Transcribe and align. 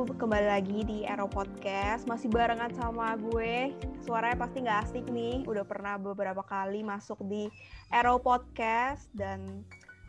Kembali 0.00 0.48
lagi 0.48 0.80
di 0.88 1.04
Aero 1.04 1.28
Podcast. 1.28 2.08
Masih 2.08 2.32
barengan 2.32 2.72
sama 2.72 3.20
gue. 3.20 3.76
Suaranya 4.00 4.40
pasti 4.40 4.64
nggak 4.64 4.80
asik 4.88 5.04
nih. 5.12 5.44
Udah 5.44 5.60
pernah 5.68 6.00
beberapa 6.00 6.40
kali 6.40 6.80
masuk 6.80 7.20
di 7.28 7.52
Aero 7.92 8.16
Podcast. 8.16 9.12
Dan 9.12 9.60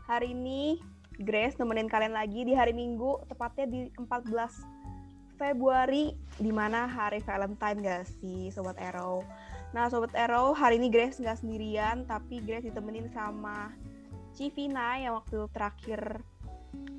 hari 0.07 0.31
ini 0.31 0.79
Grace 1.19 1.59
nemenin 1.59 1.91
kalian 1.91 2.15
lagi 2.15 2.47
di 2.47 2.55
hari 2.55 2.71
Minggu, 2.71 3.19
tepatnya 3.27 3.67
di 3.67 3.91
14 3.99 4.63
Februari, 5.35 6.15
di 6.39 6.55
mana 6.55 6.87
hari 6.87 7.19
Valentine 7.19 7.83
gak 7.83 8.07
sih, 8.23 8.47
Sobat 8.47 8.79
Aero? 8.79 9.27
Nah, 9.75 9.91
Sobat 9.91 10.15
Aero, 10.15 10.55
hari 10.55 10.79
ini 10.79 10.87
Grace 10.87 11.19
nggak 11.19 11.43
sendirian, 11.43 12.07
tapi 12.07 12.39
Grace 12.39 12.63
ditemenin 12.63 13.11
sama 13.11 13.75
Civina 14.31 14.95
yang 15.03 15.19
waktu 15.19 15.51
terakhir 15.51 16.23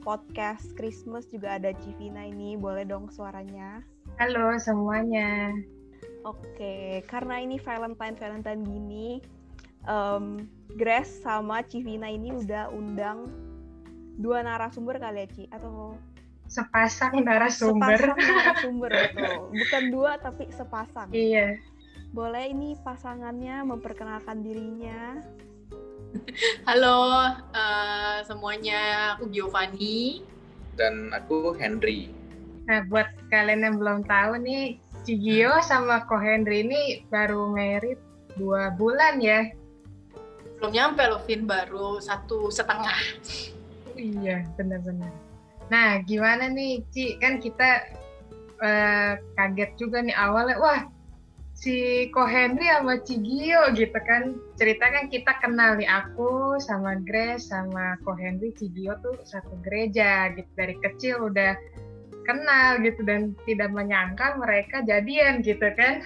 podcast 0.03 0.75
Christmas 0.75 1.29
juga 1.31 1.57
ada 1.57 1.71
Civina 1.80 2.27
ini. 2.27 2.59
Boleh 2.59 2.83
dong 2.83 3.09
suaranya? 3.09 3.80
Halo 4.19 4.57
semuanya. 4.59 5.55
Oke, 6.23 7.03
karena 7.11 7.43
ini 7.43 7.59
Valentine 7.59 8.15
Valentine 8.15 8.63
gini, 8.63 9.19
um, 9.87 10.47
Grace 10.79 11.23
sama 11.23 11.63
Civina 11.66 12.07
ini 12.07 12.30
udah 12.30 12.71
undang 12.71 13.30
dua 14.21 14.45
narasumber 14.45 15.01
kali 15.03 15.25
ya 15.25 15.29
Ci 15.33 15.45
atau 15.51 15.99
sepasang 16.47 17.25
narasumber. 17.25 17.97
Sepasang 17.97 18.19
narasumber 18.30 18.91
betul. 18.93 19.35
Bukan 19.51 19.83
dua 19.91 20.11
tapi 20.21 20.45
sepasang. 20.52 21.09
Iya. 21.11 21.59
Boleh 22.13 22.52
ini 22.52 22.77
pasangannya 22.85 23.65
memperkenalkan 23.65 24.45
dirinya. 24.45 25.16
Halo 26.68 26.99
uh, 27.52 28.18
semuanya, 28.24 29.15
aku 29.16 29.32
Giovanni 29.32 30.24
dan 30.77 31.13
aku 31.13 31.57
Henry. 31.57 32.13
Nah, 32.68 32.85
buat 32.87 33.09
kalian 33.32 33.65
yang 33.66 33.77
belum 33.80 33.99
tahu 34.07 34.38
nih, 34.40 34.79
Cigio 35.02 35.59
sama 35.66 36.07
Ko 36.07 36.15
Henry 36.21 36.63
ini 36.63 37.02
baru 37.10 37.51
merit 37.51 37.99
dua 38.38 38.71
bulan 38.77 39.18
ya. 39.18 39.51
Belum 40.60 40.71
nyampe 40.71 41.02
loh, 41.10 41.21
Vin, 41.27 41.43
baru 41.45 41.99
satu 41.99 42.49
setengah. 42.52 43.18
Iya, 43.99 44.46
benar-benar. 44.55 45.10
Nah, 45.68 45.99
gimana 46.07 46.46
nih, 46.46 46.87
Ci? 46.95 47.18
Kan 47.18 47.43
kita 47.43 47.83
uh, 48.63 49.18
kaget 49.35 49.71
juga 49.74 49.99
nih 50.07 50.15
awalnya, 50.15 50.57
wah 50.63 50.80
si 51.63 52.10
Ko 52.10 52.27
Henry 52.27 52.66
sama 52.66 52.99
Cigio 53.07 53.71
gitu 53.79 53.95
kan. 54.02 54.35
Cerita 54.59 54.91
kan 54.91 55.07
kita 55.07 55.38
kenal 55.38 55.79
nih 55.79 55.87
aku 55.87 56.59
sama 56.59 56.99
Grace 57.07 57.55
sama 57.55 57.95
Ko 58.02 58.18
Henry 58.18 58.51
Cigio 58.59 58.99
tuh 58.99 59.15
satu 59.23 59.55
gereja 59.63 60.35
gitu 60.35 60.51
dari 60.59 60.74
kecil 60.83 61.30
udah 61.30 61.55
kenal 62.23 62.79
gitu 62.83 63.02
dan 63.02 63.35
tidak 63.46 63.71
menyangka 63.71 64.34
mereka 64.43 64.83
jadian 64.83 65.38
gitu 65.47 65.62
kan. 65.78 66.03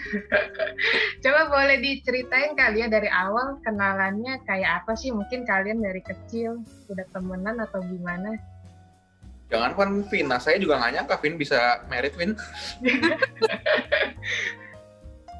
Coba 1.25 1.49
boleh 1.49 1.81
diceritain 1.81 2.53
kali 2.53 2.85
ya 2.85 2.93
dari 2.93 3.09
awal 3.09 3.57
kenalannya 3.65 4.37
kayak 4.45 4.85
apa 4.85 4.93
sih? 4.93 5.09
Mungkin 5.09 5.49
kalian 5.49 5.81
dari 5.81 6.05
kecil 6.05 6.61
udah 6.93 7.07
temenan 7.17 7.65
atau 7.65 7.81
gimana? 7.81 8.37
Jangan 9.47 9.73
kan 9.79 9.91
Vin, 10.11 10.27
nah 10.27 10.43
saya 10.43 10.59
juga 10.59 10.77
nggak 10.83 10.93
nyangka 11.01 11.17
Vin 11.23 11.39
bisa 11.41 11.81
merit 11.87 12.13
Vin. 12.19 12.35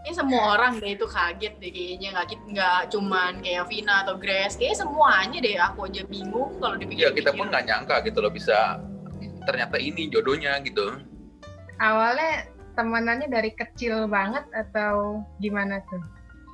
Ini 0.07 0.15
semua 0.15 0.55
orang 0.55 0.79
deh 0.79 0.95
itu 0.95 1.03
kaget 1.03 1.59
deh 1.59 1.67
kayaknya 1.75 2.15
nggak 2.15 2.39
nggak 2.55 2.81
cuman 2.95 3.43
kayak 3.43 3.67
Vina 3.67 4.07
atau 4.07 4.15
Grace, 4.15 4.55
kayak 4.55 4.79
semuanya 4.79 5.43
deh 5.43 5.59
aku 5.59 5.91
aja 5.91 6.07
bingung 6.07 6.63
kalau 6.63 6.79
dipikir. 6.79 7.03
Iya 7.03 7.09
kita 7.11 7.35
pun 7.35 7.51
nggak 7.51 7.67
nyangka 7.67 8.07
gitu 8.07 8.23
loh 8.23 8.31
bisa 8.31 8.79
ternyata 9.51 9.83
ini 9.83 10.07
jodohnya 10.07 10.63
gitu. 10.63 11.03
Awalnya 11.83 12.47
temenannya 12.79 13.27
dari 13.27 13.51
kecil 13.51 14.07
banget 14.07 14.47
atau 14.55 15.27
gimana 15.43 15.83
tuh? 15.91 15.99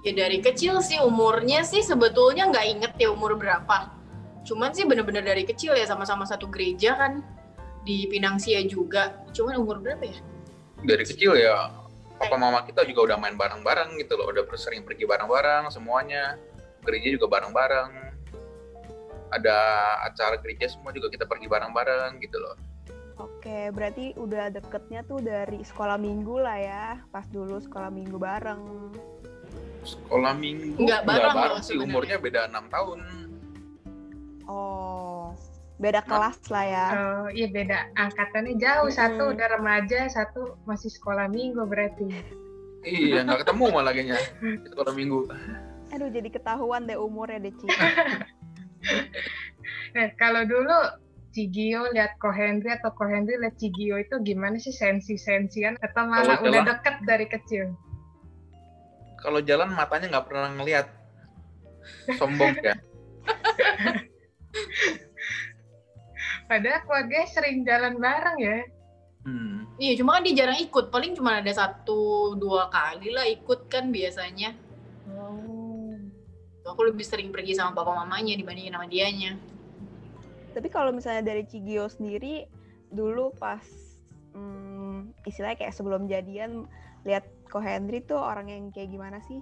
Ya 0.08 0.16
dari 0.16 0.40
kecil 0.40 0.80
sih 0.80 0.96
umurnya 1.04 1.60
sih 1.60 1.84
sebetulnya 1.84 2.48
nggak 2.48 2.66
inget 2.72 2.92
ya 2.96 3.12
umur 3.12 3.36
berapa. 3.36 3.92
Cuman 4.48 4.72
sih 4.72 4.88
bener-bener 4.88 5.28
dari 5.28 5.44
kecil 5.44 5.76
ya 5.76 5.84
sama-sama 5.84 6.24
satu 6.24 6.48
gereja 6.48 6.96
kan 6.96 7.20
di 7.84 8.08
Pinangsia 8.08 8.64
juga. 8.64 9.12
Cuman 9.36 9.60
umur 9.60 9.84
berapa 9.84 10.08
ya? 10.08 10.16
Dari 10.88 11.04
kecil 11.04 11.36
ya 11.36 11.81
papa 12.22 12.38
mama 12.38 12.62
kita 12.62 12.86
juga 12.86 13.10
udah 13.10 13.18
main 13.18 13.34
bareng-bareng 13.34 13.98
gitu 13.98 14.14
loh, 14.14 14.30
udah 14.30 14.46
sering 14.54 14.86
pergi 14.86 15.02
bareng-bareng 15.10 15.74
semuanya. 15.74 16.38
Gereja 16.86 17.18
juga 17.18 17.26
bareng-bareng. 17.38 17.90
Ada 19.34 19.58
acara 20.06 20.38
gereja 20.38 20.70
semua 20.70 20.94
juga 20.94 21.10
kita 21.10 21.26
pergi 21.26 21.50
bareng-bareng 21.50 22.22
gitu 22.22 22.38
loh. 22.38 22.54
Oke, 23.18 23.70
berarti 23.74 24.14
udah 24.14 24.54
deketnya 24.54 25.02
tuh 25.02 25.18
dari 25.18 25.62
sekolah 25.62 25.98
minggu 25.98 26.42
lah 26.42 26.58
ya, 26.58 26.86
pas 27.10 27.26
dulu 27.26 27.58
sekolah 27.58 27.90
minggu 27.90 28.16
bareng. 28.18 28.62
Sekolah 29.82 30.32
minggu 30.38 30.78
nggak 30.78 31.02
bareng, 31.02 31.34
bareng 31.34 31.62
sih, 31.62 31.74
umurnya 31.74 32.22
beda 32.22 32.46
enam 32.46 32.70
tahun. 32.70 32.98
Oh, 34.46 35.34
beda 35.82 36.00
kelas 36.06 36.38
lah 36.46 36.64
ya. 36.64 36.86
Oh 36.94 37.26
iya 37.34 37.50
beda 37.50 37.90
angkatannya 37.98 38.54
jauh 38.54 38.86
hmm. 38.86 38.94
satu 38.94 39.34
udah 39.34 39.46
remaja 39.58 40.06
satu 40.06 40.54
masih 40.62 40.94
sekolah 40.94 41.26
minggu 41.26 41.66
berarti. 41.66 42.06
Iya 42.86 43.26
nggak 43.26 43.42
ketemu 43.42 43.64
malah 43.74 43.90
kayaknya 43.90 44.18
sekolah 44.70 44.94
minggu. 44.94 45.26
Aduh 45.90 46.08
jadi 46.14 46.30
ketahuan 46.30 46.86
deh 46.86 46.94
umurnya 46.94 47.42
deh 47.42 47.54
Ci. 47.58 47.66
nah 49.98 50.06
kalau 50.22 50.46
dulu 50.46 51.02
Cigio 51.34 51.90
lihat 51.90 52.14
Ko 52.22 52.30
Henry 52.30 52.70
atau 52.70 52.94
Ko 52.94 53.10
Henry 53.10 53.34
lihat 53.42 53.58
Cigio 53.58 53.98
itu 53.98 54.22
gimana 54.22 54.62
sih 54.62 54.70
sensi-sensian 54.70 55.82
atau 55.82 56.06
malah 56.06 56.38
kalo 56.38 56.46
udah 56.46 56.62
jalan, 56.62 56.70
deket 56.70 56.96
dari 57.08 57.26
kecil? 57.26 57.74
Kalau 59.18 59.42
jalan 59.42 59.74
matanya 59.74 60.14
nggak 60.14 60.26
pernah 60.30 60.54
ngelihat 60.54 60.86
sombong 62.14 62.54
ya. 62.62 62.78
Padahal 66.52 66.84
keluarga 66.84 67.24
sering 67.32 67.64
jalan 67.64 67.96
bareng 67.96 68.38
ya. 68.44 68.60
Hmm. 69.24 69.64
Iya, 69.80 70.04
cuma 70.04 70.20
kan 70.20 70.28
dia 70.28 70.44
jarang 70.44 70.60
ikut. 70.60 70.92
Paling 70.92 71.16
cuma 71.16 71.40
ada 71.40 71.48
satu 71.48 72.36
dua 72.36 72.68
kali 72.68 73.08
lah 73.08 73.24
ikut 73.24 73.72
kan 73.72 73.88
biasanya. 73.88 74.52
Oh. 75.16 75.96
Aku 76.68 76.84
lebih 76.84 77.08
sering 77.08 77.32
pergi 77.32 77.56
sama 77.56 77.72
bapak 77.72 78.04
mamanya 78.04 78.36
dibandingin 78.36 78.76
sama 78.76 78.84
dianya. 78.84 79.40
Tapi 80.52 80.68
kalau 80.68 80.92
misalnya 80.92 81.24
dari 81.24 81.48
Cigio 81.48 81.88
sendiri, 81.88 82.44
dulu 82.92 83.32
pas 83.40 83.64
hmm, 84.36 85.24
istilahnya 85.24 85.56
kayak 85.56 85.72
sebelum 85.72 86.04
jadian, 86.04 86.68
lihat 87.08 87.24
Ko 87.48 87.64
Henry 87.64 88.04
tuh 88.04 88.20
orang 88.20 88.52
yang 88.52 88.68
kayak 88.68 88.92
gimana 88.92 89.24
sih? 89.24 89.40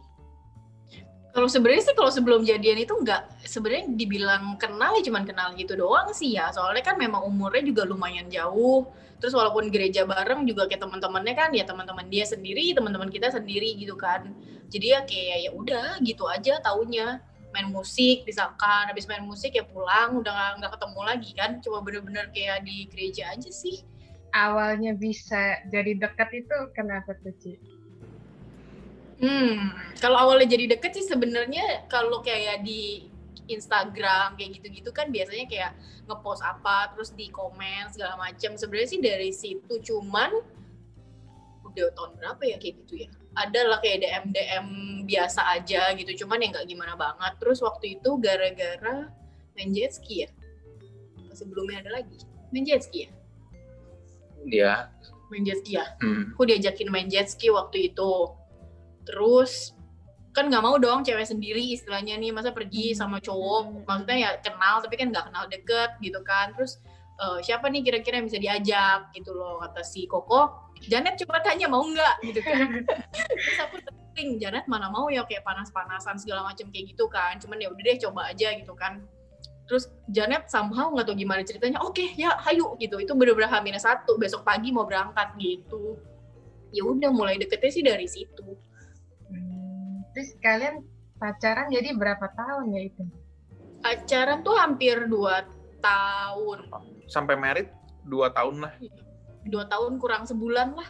Kalau 1.31 1.47
sebenarnya 1.47 1.83
sih 1.87 1.95
kalau 1.95 2.11
sebelum 2.11 2.43
jadian 2.43 2.83
itu 2.83 2.91
nggak 2.91 3.47
sebenarnya 3.47 3.87
dibilang 3.95 4.59
kenal 4.59 4.99
ya 4.99 5.03
cuman 5.07 5.23
kenal 5.23 5.55
gitu 5.55 5.79
doang 5.79 6.11
sih 6.11 6.35
ya. 6.35 6.51
Soalnya 6.51 6.83
kan 6.83 6.99
memang 6.99 7.23
umurnya 7.23 7.63
juga 7.63 7.87
lumayan 7.87 8.27
jauh. 8.27 8.91
Terus 9.23 9.37
walaupun 9.37 9.71
gereja 9.71 10.03
bareng 10.09 10.43
juga 10.49 10.67
kayak 10.67 10.83
teman-temannya 10.83 11.35
kan 11.39 11.51
ya 11.55 11.63
teman-teman 11.63 12.09
dia 12.11 12.27
sendiri, 12.27 12.75
teman-teman 12.75 13.13
kita 13.13 13.31
sendiri 13.31 13.79
gitu 13.79 13.95
kan. 13.95 14.35
Jadi 14.73 14.87
ya 14.91 15.01
kayak 15.07 15.39
ya 15.47 15.51
udah 15.55 15.89
gitu 16.03 16.27
aja 16.27 16.59
taunya 16.59 17.23
main 17.51 17.69
musik 17.71 18.23
misalkan 18.27 18.87
habis 18.87 19.11
main 19.11 19.27
musik 19.27 19.55
ya 19.55 19.67
pulang 19.67 20.23
udah 20.23 20.59
nggak 20.63 20.71
ketemu 20.79 21.01
lagi 21.03 21.31
kan 21.35 21.51
cuma 21.59 21.83
bener-bener 21.83 22.31
kayak 22.31 22.63
di 22.63 22.87
gereja 22.87 23.35
aja 23.35 23.51
sih 23.51 23.83
awalnya 24.31 24.95
bisa 24.95 25.59
jadi 25.67 25.99
dekat 25.99 26.47
itu 26.47 26.57
kenapa 26.75 27.19
tuh? 27.19 27.35
Hmm, 29.21 29.77
kalau 30.01 30.17
awalnya 30.17 30.57
jadi 30.57 30.77
deket 30.77 30.97
sih 30.97 31.05
sebenarnya 31.05 31.85
kalau 31.93 32.25
kayak 32.25 32.65
di 32.65 33.11
Instagram 33.51 34.39
kayak 34.39 34.63
gitu-gitu 34.63 34.91
kan 34.95 35.11
biasanya 35.11 35.45
kayak 35.51 35.73
ngepost 36.07 36.41
apa 36.41 36.95
terus 36.95 37.13
di 37.13 37.29
komen 37.29 37.91
segala 37.93 38.17
macam. 38.17 38.57
Sebenarnya 38.57 38.89
sih 38.89 39.01
dari 39.03 39.31
situ 39.35 39.75
cuman 39.83 40.31
udah 41.69 41.87
tahun 41.95 42.11
berapa 42.17 42.43
ya 42.49 42.57
kayak 42.57 42.75
gitu 42.87 43.07
ya. 43.07 43.09
Ada 43.37 43.61
lah 43.69 43.79
kayak 43.79 43.99
DM 44.03 44.25
DM 44.35 44.69
biasa 45.07 45.41
aja 45.55 45.95
gitu, 45.95 46.25
cuman 46.25 46.43
yang 46.43 46.51
nggak 46.57 46.67
gimana 46.67 46.95
banget. 46.99 47.33
Terus 47.39 47.59
waktu 47.63 48.01
itu 48.01 48.11
gara-gara 48.19 49.11
main 49.55 49.71
jet 49.71 49.95
ski 49.95 50.27
ya. 50.27 50.31
Sebelumnya 51.37 51.85
ada 51.85 52.03
lagi 52.03 52.19
main 52.51 52.67
jet 52.67 52.83
ski 52.83 53.07
ya. 53.07 53.11
Iya. 54.47 54.75
Main 55.31 55.47
jet 55.47 55.63
ski 55.63 55.79
ya. 55.79 55.87
Hmm. 56.03 56.35
Aku 56.35 56.43
diajakin 56.49 56.89
main 56.91 57.07
jet 57.07 57.31
ski 57.31 57.55
waktu 57.55 57.95
itu 57.95 58.11
terus 59.05 59.75
kan 60.31 60.47
nggak 60.47 60.63
mau 60.63 60.79
dong 60.79 61.03
cewek 61.03 61.27
sendiri 61.27 61.75
istilahnya 61.75 62.15
nih 62.15 62.31
masa 62.31 62.55
pergi 62.55 62.95
hmm. 62.95 62.99
sama 62.99 63.19
cowok. 63.19 63.87
Maksudnya 63.87 64.19
ya 64.19 64.31
kenal 64.39 64.79
tapi 64.83 64.95
kan 64.95 65.11
nggak 65.11 65.25
kenal 65.31 65.45
deket 65.51 65.91
gitu 65.99 66.21
kan. 66.23 66.55
Terus 66.55 66.79
uh, 67.19 67.39
siapa 67.43 67.67
nih 67.67 67.83
kira-kira 67.83 68.23
yang 68.23 68.27
bisa 68.31 68.39
diajak 68.39 69.11
gitu 69.15 69.35
loh 69.35 69.59
kata 69.59 69.83
si 69.83 70.07
Koko. 70.07 70.71
Janet 70.87 71.21
coba 71.27 71.43
tanya 71.43 71.67
mau 71.67 71.83
nggak? 71.83 72.15
gitu 72.31 72.41
kan. 72.47 72.87
Terus 73.45 73.59
aku 73.59 73.77
tering 73.85 74.39
Janet 74.39 74.65
mana 74.71 74.89
mau 74.89 75.11
ya 75.11 75.27
kayak 75.27 75.43
panas-panasan 75.43 76.17
segala 76.17 76.47
macam 76.47 76.71
kayak 76.71 76.95
gitu 76.95 77.11
kan. 77.11 77.37
Cuman 77.43 77.59
ya 77.59 77.69
udah 77.75 77.83
deh 77.83 77.99
coba 77.99 78.31
aja 78.31 78.55
gitu 78.55 78.73
kan. 78.79 79.03
Terus 79.67 79.91
Janet 80.15 80.47
somehow 80.47 80.95
nggak 80.95 81.11
tahu 81.11 81.19
gimana 81.19 81.43
ceritanya. 81.43 81.83
Oke 81.83 82.15
ya 82.15 82.39
hayu 82.47 82.79
gitu. 82.79 83.03
Itu 83.03 83.19
bener-bener 83.19 83.51
hamil 83.51 83.75
satu 83.83 84.15
besok 84.15 84.47
pagi 84.47 84.71
mau 84.71 84.87
berangkat 84.87 85.35
gitu. 85.43 85.99
Ya 86.71 86.87
udah 86.87 87.11
mulai 87.11 87.35
deketnya 87.35 87.71
sih 87.75 87.83
dari 87.83 88.07
situ 88.07 88.70
terus 90.13 90.35
kalian 90.43 90.83
pacaran 91.21 91.69
jadi 91.69 91.95
berapa 91.95 92.27
tahun 92.33 92.75
ya 92.75 92.83
itu? 92.89 93.05
pacaran 93.81 94.45
tuh 94.45 94.55
hampir 94.61 95.09
dua 95.09 95.49
tahun. 95.81 96.69
Sampai 97.09 97.35
merit 97.35 97.73
dua 98.05 98.31
tahun 98.31 98.69
lah. 98.69 98.73
dua 99.49 99.65
tahun 99.67 99.97
kurang 99.97 100.29
sebulan 100.29 100.77
lah. 100.77 100.89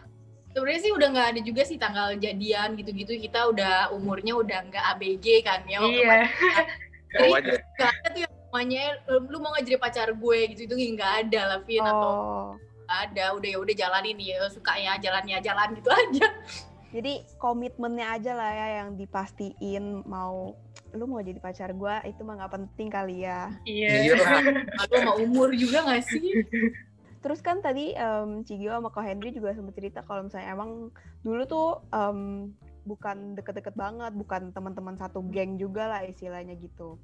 Sebenarnya 0.51 0.81
sih 0.83 0.91
udah 0.91 1.09
nggak 1.15 1.29
ada 1.31 1.41
juga 1.47 1.63
sih 1.63 1.79
tanggal 1.79 2.19
jadian 2.19 2.75
gitu-gitu. 2.75 3.15
Kita 3.15 3.55
udah 3.55 3.95
umurnya 3.95 4.35
udah 4.35 4.59
nggak 4.67 4.85
ABG 4.99 5.47
kan 5.47 5.63
ya. 5.71 5.79
Iya. 5.79 6.27
Jadi, 7.15 7.31
nggak 7.79 7.91
ada 7.91 8.07
tuh 8.11 8.21
yang 8.23 8.35
namanya 8.35 8.85
lu 9.07 9.37
mau 9.43 9.51
nggak 9.51 9.67
jadi 9.67 9.79
pacar 9.83 10.09
gue 10.15 10.39
gitu 10.55 10.71
itu 10.71 10.95
nggak 10.95 11.27
ada 11.27 11.41
lah 11.55 11.59
Vin 11.67 11.83
atau 11.83 12.11
Oh. 12.11 12.49
nggak 12.87 13.01
ada. 13.11 13.25
Udah 13.39 13.49
ya 13.55 13.59
udah 13.63 13.75
jalanin 13.75 14.19
ya 14.19 14.47
suka 14.51 14.75
ya 14.79 14.99
jalan 14.99 15.25
ya 15.27 15.39
jalan 15.43 15.75
gitu 15.79 15.91
aja 16.03 16.27
Jadi 16.91 17.23
komitmennya 17.39 18.19
aja 18.19 18.33
lah 18.35 18.51
ya 18.51 18.67
yang 18.83 18.99
dipastiin 18.99 20.03
mau 20.11 20.59
lu 20.91 21.07
mau 21.07 21.23
jadi 21.23 21.39
pacar 21.39 21.71
gua 21.71 22.03
itu 22.03 22.27
mah 22.27 22.35
nggak 22.43 22.55
penting 22.55 22.89
kali 22.91 23.23
ya. 23.23 23.55
Iya. 23.63 23.91
Iya. 24.11 24.15
Lalu 24.83 24.95
sama 24.99 25.15
umur 25.23 25.49
juga 25.55 25.87
nggak 25.87 26.03
sih 26.03 26.43
Terus 27.21 27.45
kan 27.45 27.61
tadi 27.61 27.93
em, 27.93 28.43
Cigio 28.49 28.73
sama 28.73 28.89
Ko 28.89 29.05
Henry 29.05 29.29
juga 29.31 29.53
sempat 29.53 29.77
cerita 29.77 30.01
kalau 30.01 30.25
misalnya 30.25 30.57
emang 30.57 30.89
dulu 31.21 31.43
tuh 31.45 31.69
em, 31.93 32.51
bukan 32.89 33.37
deket-deket 33.37 33.77
banget, 33.77 34.17
bukan 34.17 34.57
teman-teman 34.57 34.97
satu 34.97 35.21
geng 35.29 35.61
juga 35.61 35.85
lah 35.85 36.01
istilahnya 36.09 36.57
gitu. 36.57 36.97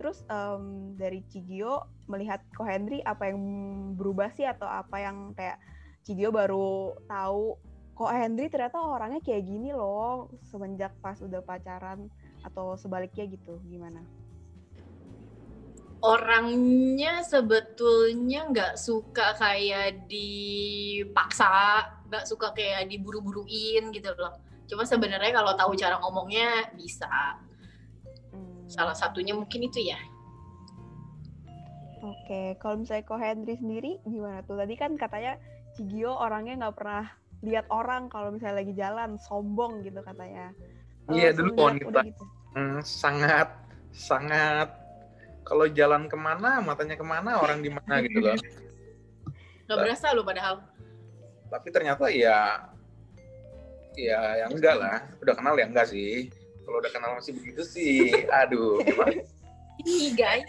Terus 0.00 0.24
em, 0.32 0.96
dari 0.96 1.20
Cigio 1.28 1.84
melihat 2.08 2.40
Ko 2.56 2.64
Henry 2.64 3.04
apa 3.04 3.28
yang 3.28 3.40
berubah 4.00 4.32
sih 4.32 4.48
atau 4.48 4.64
apa 4.64 4.96
yang 5.04 5.36
kayak 5.36 5.60
Cigio 6.00 6.32
baru 6.32 6.96
tahu 7.04 7.60
Ko 7.98 8.06
Henry 8.06 8.46
ternyata 8.46 8.78
orangnya 8.78 9.18
kayak 9.18 9.42
gini 9.42 9.74
loh 9.74 10.30
semenjak 10.46 10.94
pas 11.02 11.18
udah 11.18 11.42
pacaran 11.42 12.06
atau 12.46 12.78
sebaliknya 12.78 13.26
gitu 13.26 13.58
gimana? 13.66 14.06
orangnya 15.98 17.26
sebetulnya 17.26 18.46
nggak 18.54 18.78
suka 18.78 19.34
kayak 19.34 20.06
dipaksa 20.06 21.82
nggak 22.06 22.22
suka 22.22 22.54
kayak 22.54 22.86
diburu-buruin 22.86 23.90
gitu 23.90 24.14
loh 24.14 24.30
cuma 24.70 24.86
sebenarnya 24.86 25.34
kalau 25.34 25.58
tahu 25.58 25.74
cara 25.74 25.98
ngomongnya 25.98 26.70
bisa 26.78 27.10
Hmm. 28.30 28.62
salah 28.70 28.94
satunya 28.94 29.34
mungkin 29.34 29.66
itu 29.66 29.82
ya 29.90 29.98
Oke, 31.98 32.54
kalau 32.62 32.78
misalnya 32.78 33.02
Ko 33.02 33.18
Henry 33.18 33.58
sendiri 33.58 33.98
gimana 34.06 34.46
tuh? 34.46 34.54
Tadi 34.54 34.78
kan 34.78 34.94
katanya 34.94 35.34
Cigio 35.74 36.14
orangnya 36.14 36.54
nggak 36.62 36.76
pernah 36.78 37.10
lihat 37.42 37.66
orang 37.70 38.10
kalau 38.10 38.34
misalnya 38.34 38.62
lagi 38.64 38.74
jalan, 38.74 39.14
sombong 39.20 39.86
gitu 39.86 40.02
katanya. 40.02 40.50
Iya, 41.08 41.32
dulu 41.32 41.50
pohon 41.54 41.78
udah 41.78 42.02
kita. 42.04 42.10
gitu. 42.10 42.24
Hmm, 42.56 42.78
sangat 42.82 43.48
sangat 43.94 44.68
kalau 45.46 45.64
jalan 45.72 46.10
ke 46.10 46.16
mana 46.18 46.60
matanya 46.60 46.96
ke 46.98 47.06
mana 47.06 47.40
orang 47.40 47.64
di 47.64 47.70
mana 47.72 48.04
gitu 48.04 48.18
loh. 48.20 48.36
nggak 49.68 49.78
berasa 49.84 50.16
lo 50.16 50.24
padahal 50.24 50.64
Tapi 51.52 51.68
ternyata 51.68 52.08
ya 52.08 52.68
ya 53.96 54.44
yang 54.44 54.52
enggak 54.52 54.76
lah. 54.76 54.96
Udah 55.24 55.34
kenal 55.36 55.54
ya 55.56 55.66
enggak 55.68 55.88
sih. 55.88 56.28
Kalau 56.68 56.84
udah 56.84 56.92
kenal 56.92 57.10
masih 57.16 57.32
begitu 57.32 57.62
sih, 57.64 58.12
aduh 58.28 58.76
gimana? 58.84 59.24
ini 59.80 60.12
guys 60.12 60.44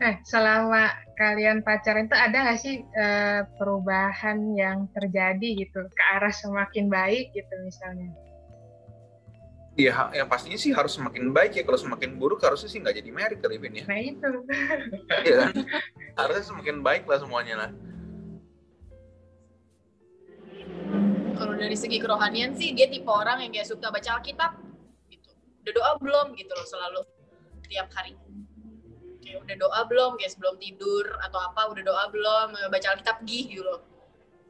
Nah, 0.00 0.12
selama 0.30 0.92
kalian 1.14 1.62
pacaran 1.64 2.06
itu 2.06 2.16
ada 2.16 2.36
nggak 2.44 2.58
sih 2.60 2.82
eh, 2.82 3.40
perubahan 3.56 4.56
yang 4.56 4.86
terjadi 4.92 5.66
gitu 5.66 5.86
ke 5.88 6.02
arah 6.16 6.32
semakin 6.32 6.88
baik 6.92 7.32
gitu 7.32 7.54
misalnya? 7.64 8.10
Ya 9.74 10.06
yang 10.14 10.30
pastinya 10.30 10.54
sih 10.54 10.70
harus 10.70 10.94
semakin 10.94 11.34
baik 11.34 11.58
ya. 11.58 11.66
Kalau 11.66 11.78
semakin 11.80 12.14
buruk 12.14 12.46
harusnya 12.46 12.70
sih 12.70 12.78
nggak 12.78 12.94
jadi 13.02 13.10
merit 13.10 13.38
kali 13.42 13.58
Vin 13.58 13.82
ya. 13.82 13.84
Nah 13.90 13.98
itu. 13.98 14.30
Iya 15.26 15.34
kan? 15.50 15.52
Harusnya 16.14 16.44
semakin 16.46 16.76
baik 16.86 17.10
lah 17.10 17.18
semuanya 17.18 17.54
lah. 17.58 17.70
kalau 21.34 21.54
dari 21.60 21.76
segi 21.76 21.98
kerohanian 21.98 22.54
sih 22.54 22.72
dia 22.72 22.88
tipe 22.88 23.10
orang 23.10 23.42
yang 23.44 23.52
kayak 23.52 23.68
suka 23.68 23.90
baca 23.90 24.18
Alkitab 24.18 24.56
gitu 25.10 25.30
udah 25.66 25.72
doa 25.74 25.90
belum 26.00 26.26
gitu 26.38 26.52
loh 26.54 26.66
selalu 26.66 27.00
tiap 27.68 27.90
hari 27.92 28.16
kayak 29.24 29.40
udah 29.48 29.56
doa 29.56 29.80
belum? 29.88 30.20
Kayak 30.20 30.36
sebelum 30.36 30.60
tidur 30.60 31.08
atau 31.24 31.40
apa 31.40 31.72
udah 31.72 31.82
doa 31.82 32.04
belum? 32.12 32.48
Baca 32.68 32.86
Alkitab 32.92 33.24
gih 33.24 33.48
gitu 33.48 33.64
loh. 33.64 33.80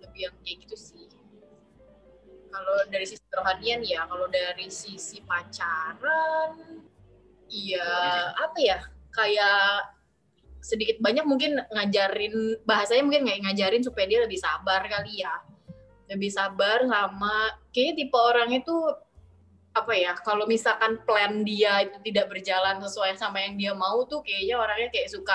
Lebih 0.03 0.21
yang 0.27 0.35
kayak 0.43 0.57
gitu 0.67 0.77
sih. 0.77 1.07
Kalau 2.51 2.77
dari 2.91 3.07
sisi 3.07 3.25
kerohanian 3.31 3.83
ya 3.83 4.07
kalau 4.07 4.31
dari 4.31 4.71
sisi 4.71 5.19
pacaran 5.23 6.83
iya 7.51 7.91
apa 8.35 8.59
ya? 8.59 8.79
Kayak 9.15 9.95
sedikit 10.59 10.99
banyak 10.99 11.27
mungkin 11.29 11.61
ngajarin 11.71 12.63
bahasanya 12.67 13.03
mungkin 13.07 13.27
nggak 13.31 13.41
ngajarin 13.47 13.83
supaya 13.83 14.07
dia 14.11 14.21
lebih 14.27 14.39
sabar 14.43 14.83
kali 14.87 15.23
ya. 15.23 15.35
Lebih 16.11 16.31
sabar 16.31 16.85
sama 16.85 17.55
kayaknya 17.73 17.95
tipe 18.07 18.19
orang 18.19 18.51
itu 18.55 18.77
apa 19.75 19.93
ya 19.93 20.15
kalau 20.23 20.47
misalkan 20.47 21.03
plan 21.03 21.43
dia 21.43 21.83
itu 21.83 21.99
tidak 22.07 22.31
berjalan 22.31 22.79
sesuai 22.79 23.19
sama 23.19 23.43
yang 23.43 23.59
dia 23.59 23.73
mau 23.75 24.07
tuh 24.07 24.23
kayaknya 24.23 24.55
orangnya 24.55 24.89
kayak 24.95 25.11
suka 25.11 25.35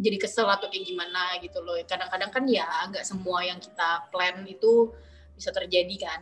jadi 0.00 0.18
kesel 0.18 0.50
atau 0.50 0.66
kayak 0.66 0.82
gimana 0.82 1.38
gitu 1.38 1.62
loh 1.62 1.78
kadang-kadang 1.86 2.30
kan 2.34 2.44
ya 2.50 2.66
nggak 2.90 3.06
semua 3.06 3.46
yang 3.46 3.62
kita 3.62 4.10
plan 4.10 4.42
itu 4.50 4.90
bisa 5.38 5.54
terjadi 5.54 6.10
kan 6.10 6.20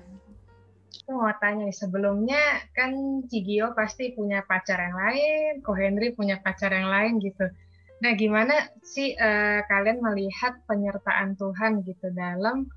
Aku 1.08 1.16
mau 1.16 1.32
tanya 1.40 1.72
sebelumnya 1.72 2.68
kan 2.76 2.92
Cigio 3.32 3.72
pasti 3.72 4.12
punya 4.12 4.44
pacar 4.44 4.76
yang 4.76 4.92
lain, 4.92 5.52
Ko 5.64 5.72
Henry 5.72 6.12
punya 6.12 6.36
pacar 6.36 6.68
yang 6.68 6.92
lain 6.92 7.16
gitu. 7.16 7.48
Nah, 8.04 8.12
gimana 8.12 8.68
sih 8.84 9.16
eh, 9.16 9.60
kalian 9.64 10.04
melihat 10.04 10.60
penyertaan 10.68 11.32
Tuhan 11.40 11.80
gitu 11.88 12.12
dalam 12.12 12.68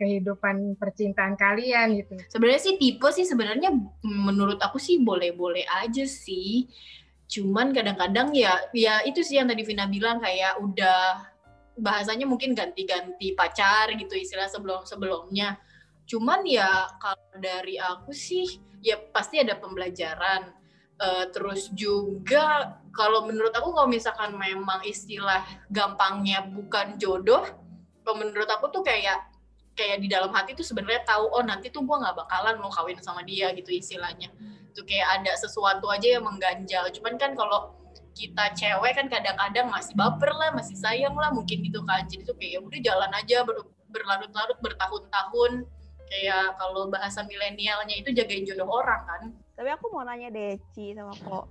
kehidupan 0.00 0.80
percintaan 0.80 1.36
kalian 1.36 2.00
gitu? 2.00 2.16
sebenarnya 2.32 2.62
sih 2.64 2.74
tipe 2.80 3.04
sih 3.12 3.28
sebenarnya 3.28 3.68
menurut 4.00 4.56
aku 4.64 4.80
sih 4.80 5.04
boleh-boleh 5.04 5.68
aja 5.68 6.08
sih. 6.08 6.64
Cuman 7.30 7.76
kadang-kadang 7.76 8.32
ya 8.32 8.56
ya 8.72 9.04
itu 9.04 9.20
sih 9.20 9.36
yang 9.36 9.46
tadi 9.46 9.62
Vina 9.62 9.84
bilang 9.86 10.18
kayak 10.18 10.58
udah 10.58 11.30
bahasanya 11.78 12.26
mungkin 12.26 12.56
ganti-ganti 12.56 13.36
pacar 13.36 13.92
gitu 13.94 14.16
istilah 14.16 14.48
sebelum 14.48 14.88
sebelumnya. 14.88 15.60
Cuman 16.08 16.42
ya 16.48 16.88
kalau 16.98 17.36
dari 17.38 17.76
aku 17.76 18.10
sih 18.10 18.58
ya 18.80 18.96
pasti 19.12 19.38
ada 19.38 19.60
pembelajaran. 19.60 20.56
Eh, 21.00 21.24
terus 21.32 21.72
juga 21.72 22.76
kalau 22.92 23.24
menurut 23.24 23.54
aku 23.56 23.72
kalau 23.72 23.88
misalkan 23.88 24.36
memang 24.36 24.84
istilah 24.84 25.40
gampangnya 25.72 26.44
bukan 26.44 27.00
jodoh 27.00 27.40
kalau 28.04 28.26
menurut 28.26 28.50
aku 28.50 28.68
tuh 28.68 28.82
kayak 28.82 29.29
kayak 29.74 30.02
di 30.02 30.08
dalam 30.10 30.30
hati 30.34 30.52
tuh 30.52 30.66
sebenarnya 30.66 31.02
tahu 31.06 31.30
oh 31.30 31.42
nanti 31.44 31.72
tuh 31.72 31.80
gue 31.82 31.96
nggak 31.96 32.16
bakalan 32.16 32.60
mau 32.60 32.68
kawin 32.68 32.98
sama 33.00 33.24
dia 33.24 33.50
gitu 33.56 33.70
istilahnya. 33.72 34.28
Tuh 34.76 34.84
kayak 34.86 35.20
ada 35.20 35.32
sesuatu 35.34 35.90
aja 35.90 36.18
yang 36.18 36.24
mengganjal. 36.26 36.90
Cuman 36.94 37.16
kan 37.16 37.34
kalau 37.34 37.74
kita 38.14 38.52
cewek 38.58 38.92
kan 38.98 39.06
kadang-kadang 39.06 39.70
masih 39.70 39.94
baper 39.94 40.30
lah 40.34 40.50
masih 40.52 40.76
sayang 40.76 41.14
lah 41.14 41.30
mungkin 41.32 41.62
gitu 41.62 41.80
kan. 41.86 42.04
Jadi 42.06 42.22
tuh 42.26 42.36
kayak 42.36 42.58
ya 42.58 42.60
udah 42.60 42.80
jalan 42.82 43.10
aja 43.14 43.36
ber- 43.46 43.70
berlarut-larut 43.90 44.58
bertahun-tahun. 44.62 45.66
Kayak 46.10 46.58
kalau 46.58 46.90
bahasa 46.90 47.22
milenialnya 47.22 47.94
itu 47.94 48.10
jagain 48.10 48.42
jodoh 48.42 48.66
orang 48.66 49.02
kan. 49.06 49.22
Tapi 49.54 49.70
aku 49.70 49.94
mau 49.94 50.02
nanya 50.02 50.26
deh, 50.34 50.58
Ci 50.74 50.90
sama 50.98 51.14
Ko. 51.22 51.46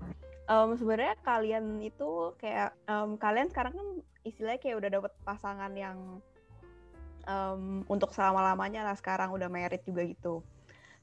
Em, 0.50 0.70
sebenarnya 0.76 1.16
kalian 1.24 1.80
itu 1.80 2.36
kayak 2.42 2.76
em, 2.90 3.16
kalian 3.16 3.48
sekarang 3.54 3.74
kan 3.78 3.88
istilahnya 4.28 4.60
kayak 4.60 4.76
udah 4.84 4.90
dapet 5.00 5.14
pasangan 5.24 5.72
yang 5.78 6.20
em, 7.30 7.86
untuk 7.86 8.10
selama-lamanya 8.10 8.82
lah 8.82 8.98
sekarang 8.98 9.30
udah 9.30 9.46
merit 9.46 9.86
juga 9.86 10.02
gitu. 10.02 10.42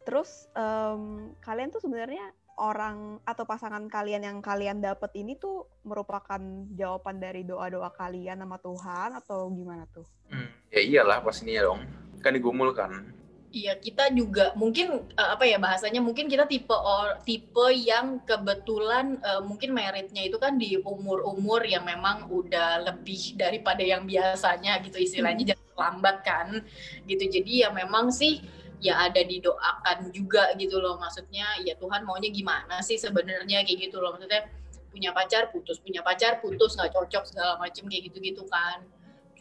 Terus 0.03 0.51
em, 0.59 1.31
kalian 1.39 1.71
tuh 1.71 1.83
sebenarnya 1.83 2.35
orang 2.57 3.21
atau 3.23 3.45
pasangan 3.45 3.85
kalian 3.87 4.25
yang 4.25 4.39
kalian 4.41 4.81
dapet 4.81 5.13
ini 5.15 5.37
tuh 5.37 5.69
merupakan 5.85 6.41
jawaban 6.73 7.21
dari 7.21 7.45
doa-doa 7.45 7.93
kalian 7.93 8.41
sama 8.41 8.57
Tuhan 8.59 9.11
atau 9.21 9.53
gimana 9.53 9.85
tuh? 9.93 10.09
Hmm, 10.33 10.51
ya 10.73 10.81
iyalah 10.81 11.21
pastinya 11.21 11.63
dong. 11.63 11.85
Kan 12.25 12.35
digumulkan. 12.35 13.13
Iya, 13.55 13.79
kita 13.79 14.11
juga 14.11 14.53
mungkin 14.59 15.07
eh, 15.15 15.31
apa 15.33 15.47
ya 15.47 15.57
bahasanya 15.57 16.03
mungkin 16.03 16.27
kita 16.27 16.45
tipe 16.51 16.75
or, 16.75 17.17
tipe 17.23 17.67
yang 17.73 18.21
kebetulan 18.27 19.17
eh, 19.23 19.41
mungkin 19.41 19.71
meritnya 19.73 20.27
itu 20.27 20.37
kan 20.37 20.59
di 20.59 20.77
umur-umur 20.83 21.63
yang 21.63 21.87
memang 21.87 22.27
udah 22.27 22.85
lebih 22.91 23.39
daripada 23.39 23.81
yang 23.81 24.03
biasanya 24.05 24.83
gitu 24.83 24.99
istilahnya 24.99 25.55
jangan 25.55 25.73
lambat 25.79 26.17
kan 26.27 26.49
gitu. 27.07 27.25
Jadi 27.31 27.65
ya 27.65 27.69
memang 27.71 28.11
sih 28.11 28.43
ya 28.83 29.09
ada 29.09 29.23
didoakan 29.23 30.11
juga 30.11 30.53
gitu 30.59 30.83
loh. 30.83 30.99
Maksudnya 30.99 31.47
ya 31.63 31.79
Tuhan 31.79 32.03
maunya 32.03 32.29
gimana 32.35 32.83
sih 32.83 32.99
sebenarnya 32.99 33.63
kayak 33.63 33.79
gitu 33.89 34.03
loh. 34.03 34.13
Maksudnya 34.19 34.51
punya 34.91 35.15
pacar 35.15 35.55
putus. 35.55 35.79
Punya 35.81 36.03
pacar 36.03 36.43
putus. 36.43 36.75
Nggak 36.77 36.93
cocok 36.99 37.25
segala 37.31 37.53
macem 37.63 37.87
kayak 37.87 38.11
gitu-gitu 38.11 38.43
kan 38.51 38.83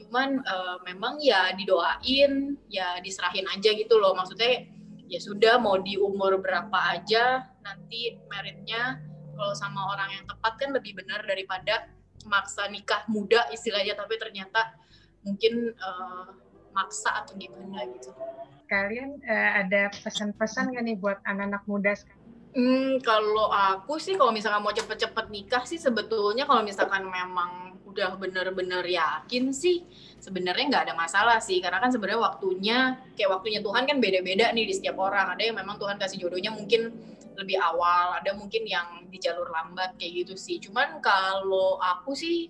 cuman 0.05 0.37
uh, 0.45 0.77
memang 0.85 1.17
ya 1.17 1.49
didoain 1.57 2.55
ya 2.69 3.01
diserahin 3.01 3.49
aja 3.49 3.73
gitu 3.73 3.97
loh 3.97 4.13
maksudnya 4.13 4.69
ya 5.09 5.19
sudah 5.21 5.57
mau 5.57 5.81
di 5.81 5.97
umur 5.97 6.37
berapa 6.41 6.77
aja 6.93 7.45
nanti 7.65 8.17
meritnya 8.29 9.01
kalau 9.35 9.53
sama 9.57 9.81
orang 9.93 10.09
yang 10.21 10.25
tepat 10.29 10.53
kan 10.61 10.69
lebih 10.71 10.95
benar 10.95 11.25
daripada 11.25 11.89
maksa 12.25 12.69
nikah 12.69 13.05
muda 13.09 13.45
istilahnya 13.53 13.93
tapi 13.97 14.17
ternyata 14.17 14.73
mungkin 15.25 15.73
uh, 15.77 16.29
maksa 16.73 17.23
atau 17.23 17.33
gimana 17.39 17.87
gitu. 17.97 18.11
Kalian 18.65 19.21
uh, 19.25 19.51
ada 19.61 19.93
pesan-pesan 20.01 20.73
gak 20.73 20.83
nih 20.85 20.97
buat 20.97 21.21
anak-anak 21.25 21.63
muda 21.69 21.93
sekarang? 21.93 22.24
Hmm, 22.55 23.03
kalau 23.03 23.51
aku 23.51 23.99
sih 23.99 24.15
kalau 24.15 24.31
misalkan 24.31 24.63
mau 24.63 24.71
cepet-cepet 24.71 25.27
nikah 25.27 25.67
sih 25.67 25.75
sebetulnya 25.75 26.47
kalau 26.47 26.63
misalkan 26.63 27.03
memang 27.03 27.75
udah 27.83 28.15
bener-bener 28.15 28.79
yakin 28.87 29.51
sih 29.51 29.83
sebenarnya 30.23 30.71
nggak 30.71 30.83
ada 30.87 30.95
masalah 30.95 31.43
sih. 31.43 31.59
Karena 31.59 31.83
kan 31.83 31.91
sebenarnya 31.91 32.23
waktunya 32.23 32.77
kayak 33.19 33.27
waktunya 33.27 33.59
Tuhan 33.59 33.83
kan 33.83 33.99
beda-beda 33.99 34.55
nih 34.55 34.71
di 34.71 34.73
setiap 34.73 34.95
orang. 35.03 35.35
Ada 35.35 35.51
yang 35.51 35.59
memang 35.59 35.75
Tuhan 35.75 35.99
kasih 35.99 36.17
jodohnya 36.23 36.55
mungkin 36.55 36.95
lebih 37.35 37.59
awal 37.59 38.23
ada 38.23 38.31
mungkin 38.31 38.63
yang 38.63 39.03
di 39.11 39.19
jalur 39.19 39.51
lambat 39.51 39.99
kayak 39.99 40.23
gitu 40.23 40.39
sih. 40.39 40.55
Cuman 40.63 41.03
kalau 41.03 41.75
aku 41.83 42.15
sih 42.15 42.47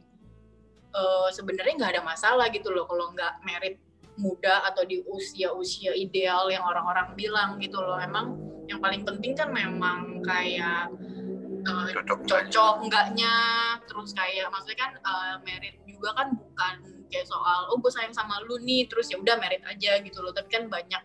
uh, 0.94 1.30
sebenarnya 1.34 1.82
nggak 1.82 1.92
ada 1.98 2.04
masalah 2.06 2.46
gitu 2.54 2.70
loh 2.70 2.86
kalau 2.86 3.10
nggak 3.10 3.42
merit 3.42 3.82
muda 4.18 4.64
atau 4.68 4.84
di 4.88 5.04
usia-usia 5.06 5.92
ideal 5.96 6.48
yang 6.52 6.64
orang-orang 6.64 7.14
bilang 7.16 7.60
gitu 7.60 7.80
loh. 7.80 8.00
Emang 8.00 8.40
yang 8.66 8.82
paling 8.82 9.06
penting 9.06 9.38
kan 9.38 9.54
memang 9.54 10.24
kayak 10.26 10.90
uh, 11.68 11.88
cocok, 11.92 12.20
cocok 12.26 12.76
enggaknya. 12.86 13.36
Terus 13.86 14.12
kayak 14.16 14.48
maksudnya 14.52 14.80
kan 14.80 14.92
uh, 15.04 15.36
merit 15.44 15.80
juga 15.86 16.16
kan 16.16 16.28
bukan 16.34 16.76
kayak 17.12 17.28
soal 17.30 17.70
oh 17.70 17.78
gue 17.78 17.92
sayang 17.94 18.12
sama 18.12 18.42
lu 18.44 18.58
nih 18.60 18.90
terus 18.90 19.08
ya 19.14 19.22
udah 19.22 19.38
merit 19.38 19.62
aja 19.68 20.00
gitu 20.02 20.20
loh. 20.24 20.34
Tapi 20.34 20.50
kan 20.50 20.68
banyak 20.68 21.04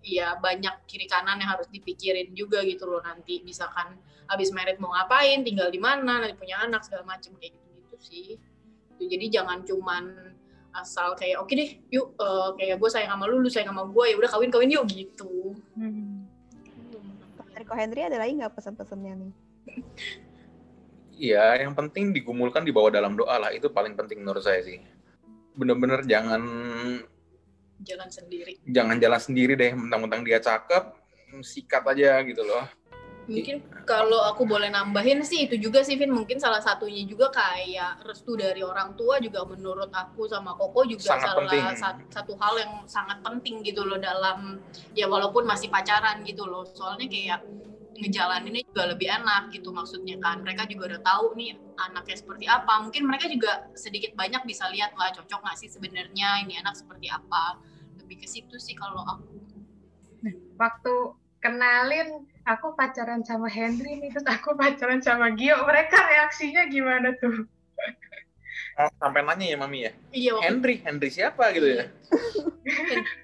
ya 0.00 0.40
banyak 0.40 0.88
kiri 0.88 1.04
kanan 1.04 1.36
yang 1.44 1.52
harus 1.52 1.68
dipikirin 1.68 2.32
juga 2.32 2.64
gitu 2.64 2.88
loh 2.88 3.04
nanti. 3.04 3.44
Misalkan 3.44 4.00
habis 4.30 4.54
merit 4.54 4.78
mau 4.78 4.94
ngapain 4.94 5.42
tinggal 5.42 5.68
di 5.68 5.82
mana 5.82 6.22
nanti 6.22 6.38
punya 6.38 6.62
anak 6.62 6.86
segala 6.86 7.18
macam 7.18 7.34
kayak 7.36 7.52
gitu 7.58 7.68
gitu 7.74 7.96
sih. 8.00 8.28
Jadi 9.00 9.32
jangan 9.32 9.64
cuman 9.64 10.04
asal 10.74 11.18
kayak 11.18 11.42
oke 11.42 11.50
okay 11.50 11.54
deh 11.58 11.70
yuk 11.90 12.14
uh, 12.18 12.54
kayak 12.54 12.78
gue 12.78 12.90
sayang 12.90 13.10
sama 13.12 13.24
lu 13.26 13.42
lu 13.42 13.50
sayang 13.50 13.74
sama 13.74 13.86
gue 13.90 14.04
ya 14.10 14.14
udah 14.18 14.30
kawin 14.30 14.50
kawin 14.50 14.70
yuk 14.70 14.86
gitu 14.86 15.54
hmm. 15.74 16.26
Riko 17.58 17.74
Henry 17.76 18.06
ada 18.06 18.16
lagi 18.16 18.38
nggak 18.38 18.54
pesan-pesannya 18.56 19.12
nih 19.26 19.32
Iya, 21.20 21.60
yang 21.60 21.76
penting 21.76 22.16
digumulkan 22.16 22.64
di 22.64 22.72
bawah 22.72 22.88
dalam 22.88 23.12
doa 23.12 23.36
lah. 23.36 23.52
Itu 23.52 23.68
paling 23.68 23.92
penting 23.92 24.24
menurut 24.24 24.40
saya 24.40 24.64
sih 24.64 24.80
bener-bener 25.60 26.00
jangan 26.06 26.42
jalan 27.84 28.08
sendiri 28.08 28.60
jangan 28.64 28.96
jalan 28.96 29.20
sendiri 29.20 29.52
deh 29.58 29.72
mentang-mentang 29.76 30.22
dia 30.24 30.38
cakep 30.38 30.96
sikat 31.44 31.84
aja 31.84 32.24
gitu 32.24 32.42
loh 32.44 32.64
mungkin 33.30 33.56
kalau 33.86 34.26
aku 34.26 34.42
boleh 34.42 34.68
nambahin 34.74 35.22
sih 35.22 35.46
itu 35.46 35.54
juga 35.56 35.86
sih 35.86 35.94
Vin. 35.94 36.10
Mungkin 36.10 36.42
salah 36.42 36.58
satunya 36.58 37.06
juga 37.06 37.30
kayak 37.30 38.02
restu 38.02 38.34
dari 38.34 38.60
orang 38.66 38.98
tua 38.98 39.22
juga 39.22 39.46
menurut 39.46 39.94
aku 39.94 40.26
sama 40.26 40.58
Koko 40.58 40.82
juga 40.82 41.14
sangat 41.14 41.26
salah 41.30 41.38
penting. 41.46 41.64
Satu, 41.78 42.02
satu 42.10 42.32
hal 42.42 42.54
yang 42.58 42.72
sangat 42.90 43.22
penting 43.22 43.62
gitu 43.62 43.86
loh 43.86 44.02
dalam 44.02 44.58
ya 44.98 45.06
walaupun 45.06 45.46
masih 45.46 45.70
pacaran 45.70 46.26
gitu 46.26 46.42
loh. 46.44 46.66
Soalnya 46.66 47.06
kayak 47.06 47.40
ngejalaninnya 48.00 48.62
juga 48.66 48.82
lebih 48.90 49.08
enak 49.08 49.54
gitu 49.54 49.70
maksudnya 49.70 50.18
kan. 50.18 50.42
Mereka 50.42 50.66
juga 50.66 50.96
udah 50.96 51.00
tahu 51.06 51.24
nih 51.38 51.54
anaknya 51.78 52.16
seperti 52.18 52.44
apa. 52.50 52.82
Mungkin 52.82 53.02
mereka 53.06 53.30
juga 53.30 53.70
sedikit 53.78 54.12
banyak 54.18 54.42
bisa 54.42 54.66
lihat 54.74 54.92
lah 54.98 55.14
cocok 55.14 55.40
nggak 55.40 55.56
sih 55.56 55.70
sebenarnya? 55.70 56.42
Ini 56.42 56.66
anak 56.66 56.74
seperti 56.74 57.06
apa? 57.06 57.62
Lebih 58.02 58.24
ke 58.24 58.26
situ 58.26 58.58
sih 58.58 58.74
kalau 58.74 59.06
aku. 59.06 59.38
Nah, 60.20 60.34
waktu 60.60 60.94
kenalin 61.40 62.28
aku 62.50 62.74
pacaran 62.74 63.22
sama 63.22 63.46
Henry 63.46 64.02
nih 64.02 64.10
terus 64.10 64.26
aku 64.26 64.54
pacaran 64.60 64.98
sama 64.98 65.30
Gio. 65.34 65.62
Mereka 65.62 65.96
reaksinya 65.96 66.66
gimana 66.66 67.14
tuh? 67.18 67.46
Oh, 68.80 68.88
sampai 68.96 69.20
nanya 69.20 69.46
ya 69.50 69.56
mami 69.60 69.84
ya? 69.84 69.92
Iya 70.14 70.32
Henry 70.40 70.80
Henry 70.80 71.08
siapa 71.12 71.52
gitu 71.54 71.68
ya? 71.68 71.84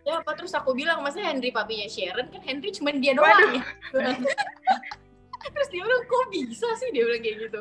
Ya 0.02 0.18
apa 0.18 0.34
terus 0.34 0.50
aku 0.56 0.74
bilang 0.74 1.04
masa 1.06 1.22
Henry 1.22 1.54
papinya 1.54 1.86
Sharon? 1.86 2.32
Kan 2.34 2.42
Henry 2.42 2.74
cuma 2.74 2.90
dia 2.90 3.14
doang 3.14 3.62
ya. 3.62 3.62
Terus 5.54 5.68
dia 5.70 5.82
bilang 5.86 6.02
kok 6.02 6.26
bisa 6.34 6.66
sih? 6.82 6.90
Dia 6.90 7.04
bilang 7.06 7.22
kayak 7.22 7.36
gitu. 7.46 7.60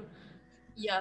Ya 0.75 0.98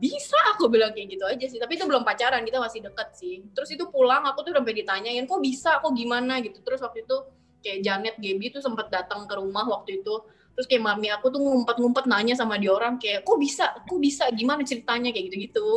bisa 0.00 0.38
aku 0.56 0.72
bilang 0.72 0.96
kayak 0.96 1.18
gitu 1.18 1.24
aja 1.28 1.44
sih. 1.44 1.60
Tapi 1.60 1.76
itu 1.76 1.84
belum 1.84 2.06
pacaran 2.06 2.48
kita 2.48 2.62
masih 2.62 2.80
deket 2.80 3.08
sih. 3.12 3.44
Terus 3.52 3.68
itu 3.76 3.84
pulang 3.92 4.24
aku 4.24 4.40
tuh 4.46 4.56
sampai 4.56 4.72
ditanyain 4.72 5.28
kok 5.28 5.42
bisa? 5.42 5.84
Kok 5.84 5.92
gimana? 5.92 6.40
gitu. 6.40 6.64
Terus 6.64 6.80
waktu 6.80 7.04
itu 7.04 7.16
kayak 7.62 7.80
Janet 7.86 8.16
Gaby 8.18 8.52
tuh 8.52 8.60
sempet 8.60 8.90
datang 8.90 9.24
ke 9.24 9.34
rumah 9.38 9.64
waktu 9.64 10.02
itu. 10.02 10.14
Terus 10.52 10.66
kayak 10.68 10.84
mami 10.84 11.08
aku 11.08 11.32
tuh 11.32 11.40
ngumpet-ngumpet 11.40 12.04
nanya 12.04 12.36
sama 12.36 12.60
dia 12.60 12.74
orang 12.76 13.00
kayak 13.00 13.24
kok 13.24 13.38
bisa? 13.40 13.72
Kok 13.88 14.00
bisa? 14.02 14.28
Gimana 14.34 14.66
ceritanya? 14.66 15.14
Kayak 15.14 15.32
gitu-gitu. 15.32 15.70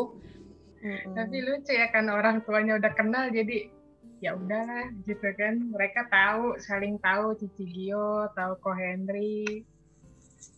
Hmm. 0.85 1.17
tapi 1.17 1.41
lucu 1.41 1.73
ya 1.73 1.89
kan 1.89 2.05
orang 2.13 2.45
tuanya 2.45 2.77
udah 2.77 2.93
kenal 2.93 3.25
jadi 3.33 3.73
ya 4.21 4.37
udahlah 4.37 4.93
gitu 5.09 5.33
kan. 5.33 5.73
Mereka 5.73 6.13
tahu 6.13 6.61
saling 6.61 7.01
tahu 7.01 7.33
Cici 7.41 7.65
Gio 7.65 8.29
tahu 8.37 8.53
Ko 8.61 8.69
Henry 8.77 9.65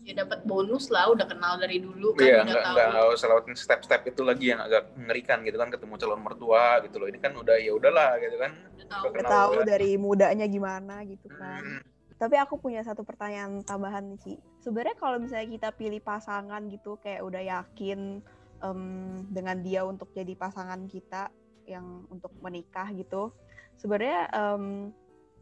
ya 0.03 0.24
dapat 0.24 0.44
bonus 0.48 0.88
lah 0.88 1.12
udah 1.12 1.27
kenal 1.27 1.60
dari 1.60 1.84
dulu 1.84 2.15
kan 2.15 2.25
iya, 2.25 2.41
udah 2.44 2.63
enggak, 2.63 2.88
tahu. 2.96 3.10
usah 3.13 3.27
lewatin 3.27 3.56
step-step 3.56 4.01
itu 4.08 4.22
lagi 4.24 4.46
yang 4.56 4.62
agak 4.63 4.91
mengerikan 4.96 5.44
gitu 5.44 5.58
kan 5.60 5.70
ketemu 5.70 5.94
calon 6.00 6.22
mertua 6.24 6.79
gitu 6.88 6.96
loh. 7.01 7.08
Ini 7.12 7.20
kan 7.20 7.34
udah 7.36 7.56
ya 7.60 7.72
udahlah 7.75 8.12
gitu 8.24 8.36
kan. 8.39 8.51
Udah 8.77 8.88
tahu, 8.88 9.03
udah 9.12 9.24
tahu 9.27 9.53
dari 9.67 9.91
mudanya 10.00 10.46
gimana 10.48 11.03
gitu 11.03 11.27
kan. 11.36 11.62
Hmm. 11.63 11.84
tapi 12.17 12.36
aku 12.41 12.58
punya 12.58 12.82
satu 12.82 13.06
pertanyaan 13.06 13.62
tambahan 13.62 14.01
nih 14.10 14.17
Ci 14.17 14.34
sebenarnya 14.65 14.98
kalau 14.98 15.22
misalnya 15.22 15.53
kita 15.53 15.70
pilih 15.77 16.01
pasangan 16.01 16.65
gitu 16.65 16.98
kayak 16.98 17.22
udah 17.22 17.41
yakin 17.46 18.25
um, 18.65 19.22
dengan 19.29 19.62
dia 19.62 19.86
untuk 19.86 20.10
jadi 20.17 20.34
pasangan 20.34 20.82
kita 20.89 21.29
yang 21.70 22.10
untuk 22.10 22.34
menikah 22.41 22.89
gitu 22.98 23.29
sebenarnya 23.77 24.34
um, 24.34 24.89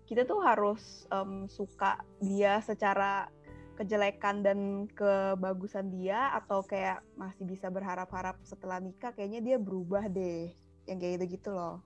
kita 0.05 0.27
tuh 0.27 0.43
harus 0.43 1.07
um, 1.09 1.47
suka 1.49 2.03
dia 2.19 2.59
secara 2.61 3.31
kejelekan 3.75 4.41
dan 4.41 4.59
kebagusan 4.95 5.91
dia 5.91 6.31
atau 6.33 6.63
kayak 6.63 7.03
masih 7.19 7.43
bisa 7.43 7.67
berharap-harap 7.67 8.39
setelah 8.47 8.79
nikah 8.79 9.11
kayaknya 9.11 9.43
dia 9.43 9.57
berubah 9.59 10.07
deh. 10.07 10.55
Yang 10.87 10.97
kayak 11.01 11.13
gitu-gitu 11.19 11.49
loh. 11.51 11.83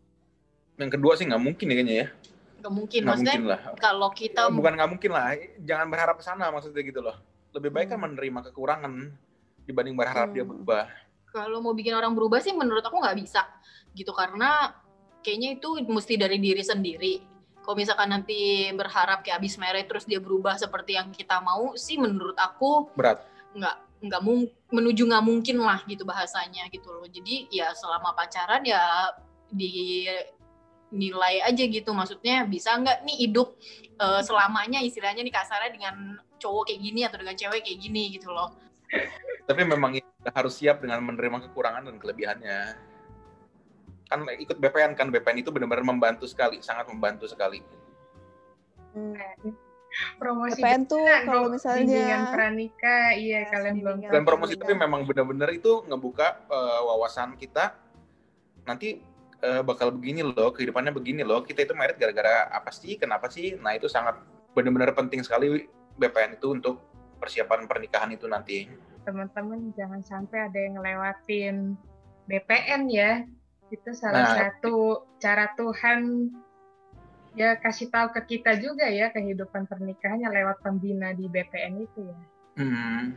Yang 0.77 0.91
kedua 0.95 1.13
sih 1.17 1.25
nggak 1.27 1.43
mungkin 1.43 1.65
ya 1.67 1.75
kayaknya 1.75 1.95
ya. 1.95 2.07
Nggak 2.61 2.73
mungkin. 2.73 3.01
Nggak 3.03 3.17
mungkin 3.19 3.43
lah. 3.49 3.61
kalau 3.81 4.09
kita 4.13 4.41
ya, 4.47 4.53
bukan 4.53 4.71
nggak 4.77 4.89
mungkin 4.93 5.11
lah. 5.11 5.23
Jangan 5.65 5.87
berharap 5.89 6.15
ke 6.21 6.23
sana 6.23 6.45
maksudnya 6.53 6.81
gitu 6.85 7.01
loh. 7.01 7.17
Lebih 7.51 7.69
baik 7.73 7.87
kan 7.89 7.97
hmm. 7.97 8.03
kan 8.05 8.09
menerima 8.13 8.39
kekurangan 8.51 8.93
dibanding 9.65 9.95
berharap 9.97 10.29
hmm. 10.29 10.35
dia 10.37 10.45
berubah. 10.45 10.85
Kalau 11.29 11.61
mau 11.61 11.73
bikin 11.77 11.93
orang 11.93 12.13
berubah 12.17 12.41
sih 12.41 12.53
menurut 12.53 12.81
aku 12.81 12.97
nggak 13.01 13.17
bisa 13.21 13.45
gitu 13.93 14.13
karena 14.13 14.73
kayaknya 15.25 15.57
itu 15.57 15.69
mesti 15.87 16.13
dari 16.15 16.37
diri 16.37 16.63
sendiri 16.63 17.13
kalau 17.69 17.77
misalkan 17.77 18.09
nanti 18.09 18.65
berharap 18.73 19.21
kayak 19.21 19.37
abis 19.37 19.61
merit 19.61 19.85
terus 19.85 20.01
dia 20.09 20.17
berubah 20.17 20.57
seperti 20.57 20.97
yang 20.97 21.13
kita 21.13 21.37
mau 21.37 21.77
sih 21.77 22.01
menurut 22.01 22.33
aku 22.33 22.89
berat. 22.97 23.21
nggak 23.53 24.09
nggak 24.09 24.21
mung, 24.25 24.49
menuju 24.73 25.05
nggak 25.05 25.21
mungkin 25.21 25.61
lah 25.61 25.85
gitu 25.85 26.01
bahasanya 26.01 26.65
gitu 26.73 26.89
loh. 26.89 27.05
Jadi 27.05 27.45
ya 27.53 27.69
selama 27.77 28.17
pacaran 28.17 28.65
ya 28.65 29.13
di 29.53 30.09
nilai 30.89 31.45
aja 31.45 31.61
gitu. 31.61 31.93
Maksudnya 31.93 32.49
bisa 32.49 32.73
nggak 32.73 33.05
nih 33.05 33.29
hidup 33.29 33.53
uh, 34.01 34.25
selamanya 34.25 34.81
istilahnya 34.81 35.21
nih 35.21 35.35
kasarnya 35.37 35.69
dengan 35.69 36.17
cowok 36.41 36.73
kayak 36.73 36.81
gini 36.81 37.05
atau 37.05 37.21
dengan 37.21 37.37
cewek 37.37 37.61
kayak 37.69 37.79
gini 37.85 38.17
gitu 38.17 38.33
loh. 38.33 38.49
Tapi 39.45 39.61
memang 39.61 39.93
harus 40.33 40.57
siap 40.57 40.81
dengan 40.81 41.05
menerima 41.05 41.45
kekurangan 41.45 41.85
dan 41.85 42.01
kelebihannya 42.01 42.88
kan 44.09 44.25
ikut 44.25 44.57
BPN 44.57 44.97
kan 44.97 45.13
BPN 45.13 45.45
itu 45.45 45.53
benar-benar 45.53 45.85
membantu 45.85 46.25
sekali 46.25 46.57
sangat 46.65 46.89
membantu 46.89 47.29
sekali. 47.29 47.61
Hmm. 48.89 49.13
promosi 50.17 50.61
BPN 50.61 50.81
tuh 50.89 51.01
kalau 51.25 51.49
misalnya 51.49 51.85
bimbingan 51.85 52.23
pranika 52.33 52.97
iya 53.13 53.45
ya, 53.45 53.49
kalian 53.53 53.75
belum 53.81 53.97
dan 54.05 54.21
promosi 54.25 54.53
tapi 54.57 54.73
memang 54.73 55.05
benar-benar 55.05 55.49
itu 55.53 55.85
ngebuka 55.85 56.45
uh, 56.49 56.81
wawasan 56.89 57.37
kita. 57.37 57.77
Nanti 58.65 59.01
uh, 59.45 59.61
bakal 59.61 59.93
begini 59.93 60.25
loh 60.25 60.53
kehidupannya 60.53 60.93
begini 60.93 61.21
loh. 61.21 61.45
Kita 61.45 61.65
itu 61.65 61.73
merit 61.77 62.01
gara-gara 62.01 62.49
apa 62.49 62.69
sih 62.73 62.97
kenapa 62.97 63.29
sih? 63.29 63.57
Nah 63.57 63.77
itu 63.77 63.85
sangat 63.85 64.17
benar-benar 64.57 64.93
penting 64.97 65.21
sekali 65.21 65.69
BPN 65.97 66.37
itu 66.37 66.53
untuk 66.53 66.81
persiapan 67.21 67.65
pernikahan 67.69 68.09
itu 68.13 68.25
nanti. 68.25 68.69
Teman-teman 69.05 69.73
jangan 69.73 70.01
sampai 70.05 70.49
ada 70.49 70.57
yang 70.57 70.73
ngelewatin 70.77 71.55
BPN 72.29 72.81
ya 72.93 73.25
itu 73.69 73.89
salah 73.93 74.25
nah, 74.25 74.35
satu 74.35 75.05
cara 75.21 75.53
Tuhan 75.53 76.29
ya 77.37 77.57
kasih 77.61 77.93
tahu 77.93 78.09
ke 78.17 78.37
kita 78.37 78.57
juga 78.57 78.89
ya 78.89 79.13
kehidupan 79.13 79.69
pernikahannya 79.69 80.29
lewat 80.29 80.65
pembina 80.65 81.13
di 81.13 81.29
BPN 81.29 81.85
itu 81.85 82.01
ya. 82.03 82.17
Hmm. 82.59 83.15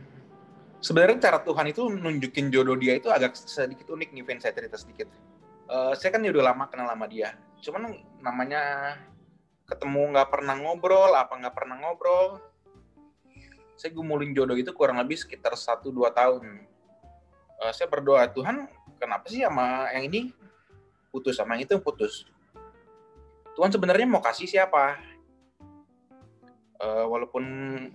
sebenarnya 0.79 1.19
cara 1.19 1.39
Tuhan 1.43 1.67
itu 1.67 1.83
nunjukin 1.91 2.47
jodoh 2.47 2.79
dia 2.79 2.95
itu 2.95 3.11
agak 3.11 3.35
sedikit 3.35 3.91
unik 3.91 4.15
nih, 4.15 4.23
Vin. 4.23 4.39
Saya 4.39 4.55
cerita 4.55 4.79
sedikit. 4.79 5.11
Uh, 5.67 5.91
saya 5.95 6.15
kan 6.15 6.23
udah 6.23 6.53
lama 6.53 6.67
kenal 6.71 6.87
sama 6.87 7.07
dia. 7.07 7.35
Cuman 7.63 7.91
namanya 8.23 8.95
ketemu 9.67 10.15
nggak 10.15 10.29
pernah 10.31 10.55
ngobrol, 10.59 11.11
apa 11.11 11.39
nggak 11.39 11.55
pernah 11.55 11.75
ngobrol. 11.79 12.39
Saya 13.79 13.91
gumulin 13.91 14.31
jodoh 14.35 14.55
itu 14.55 14.71
kurang 14.71 14.99
lebih 14.99 15.19
sekitar 15.19 15.55
1-2 15.55 15.91
tahun. 16.11 16.43
Uh, 17.59 17.71
saya 17.75 17.87
berdoa, 17.87 18.27
Tuhan 18.31 18.67
kenapa 19.03 19.27
sih 19.27 19.43
sama 19.43 19.91
yang 19.91 20.07
ini? 20.07 20.31
Putus, 21.11 21.35
sama 21.35 21.59
yang 21.59 21.67
itu 21.67 21.75
putus. 21.83 22.23
Tuhan 23.53 23.69
sebenarnya 23.69 24.07
mau 24.07 24.23
kasih 24.23 24.47
siapa? 24.49 24.97
Uh, 26.79 27.05
walaupun 27.11 27.43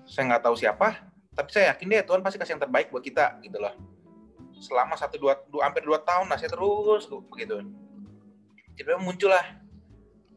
saya 0.07 0.33
nggak 0.33 0.45
tahu 0.45 0.55
siapa, 0.55 1.03
tapi 1.35 1.49
saya 1.51 1.75
yakin 1.75 1.89
deh 1.89 2.05
Tuhan 2.07 2.21
pasti 2.23 2.39
kasih 2.39 2.57
yang 2.57 2.63
terbaik 2.63 2.93
buat 2.93 3.03
kita 3.03 3.41
gitu 3.43 3.59
loh. 3.59 3.75
Selama 4.61 4.95
satu 4.95 5.19
dua, 5.19 5.35
dua 5.51 5.67
hampir 5.67 5.83
dua 5.83 5.99
tahun 6.01 6.31
lah 6.31 6.39
saya 6.39 6.53
terus 6.53 7.11
begitu. 7.29 7.65
Tiba-tiba 8.79 9.03
muncullah 9.03 9.45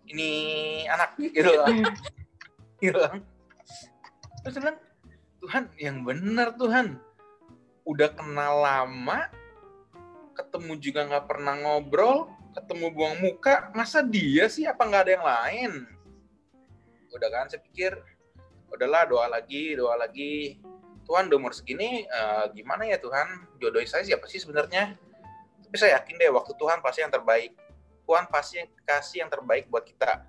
ini 0.10 0.30
anak 0.90 1.16
gitu 1.38 1.52
loh. 1.54 1.68
Gitu 2.82 3.04
terus 4.42 4.58
bilang 4.58 4.78
Tuhan 5.42 5.64
yang 5.78 5.98
benar 6.06 6.54
Tuhan 6.58 6.98
udah 7.86 8.10
kenal 8.14 8.54
lama 8.62 9.30
ketemu 10.36 10.74
juga 10.80 11.08
nggak 11.08 11.26
pernah 11.28 11.56
ngobrol 11.60 12.32
ketemu 12.52 12.86
buang 12.92 13.16
muka 13.24 13.72
masa 13.72 14.04
dia 14.04 14.52
sih 14.52 14.68
apa 14.68 14.84
nggak 14.84 15.04
ada 15.08 15.12
yang 15.12 15.26
lain? 15.26 15.72
Udah 17.12 17.30
kan 17.32 17.48
saya 17.48 17.64
pikir 17.64 17.96
udahlah 18.72 19.08
doa 19.08 19.28
lagi 19.32 19.76
doa 19.76 19.96
lagi. 19.96 20.60
Tuhan 21.02 21.28
udah 21.28 21.38
umur 21.40 21.52
segini 21.52 22.08
uh, 22.08 22.48
gimana 22.54 22.88
ya 22.88 23.02
Tuhan? 23.02 23.58
Jodoh 23.60 23.84
saya 23.84 24.06
siapa 24.06 24.28
sih 24.30 24.40
sebenarnya? 24.40 24.96
Tapi 25.66 25.76
saya 25.76 26.00
yakin 26.00 26.16
deh 26.20 26.32
waktu 26.32 26.54
Tuhan 26.56 26.80
pasti 26.84 27.00
yang 27.04 27.12
terbaik. 27.12 27.52
Tuhan 28.06 28.28
pasti 28.28 28.60
kasih 28.84 29.28
yang 29.28 29.32
terbaik 29.32 29.72
buat 29.72 29.88
kita. 29.88 30.24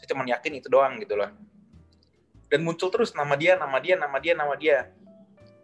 Saya 0.00 0.06
cuma 0.10 0.24
yakin 0.24 0.52
itu 0.58 0.68
doang 0.68 0.96
gitu 1.00 1.16
loh. 1.16 1.30
Dan 2.48 2.60
muncul 2.64 2.88
terus 2.92 3.12
nama 3.16 3.36
dia 3.36 3.56
nama 3.56 3.76
dia 3.80 3.94
nama 3.96 4.16
dia 4.20 4.32
nama 4.36 4.54
dia. 4.56 4.78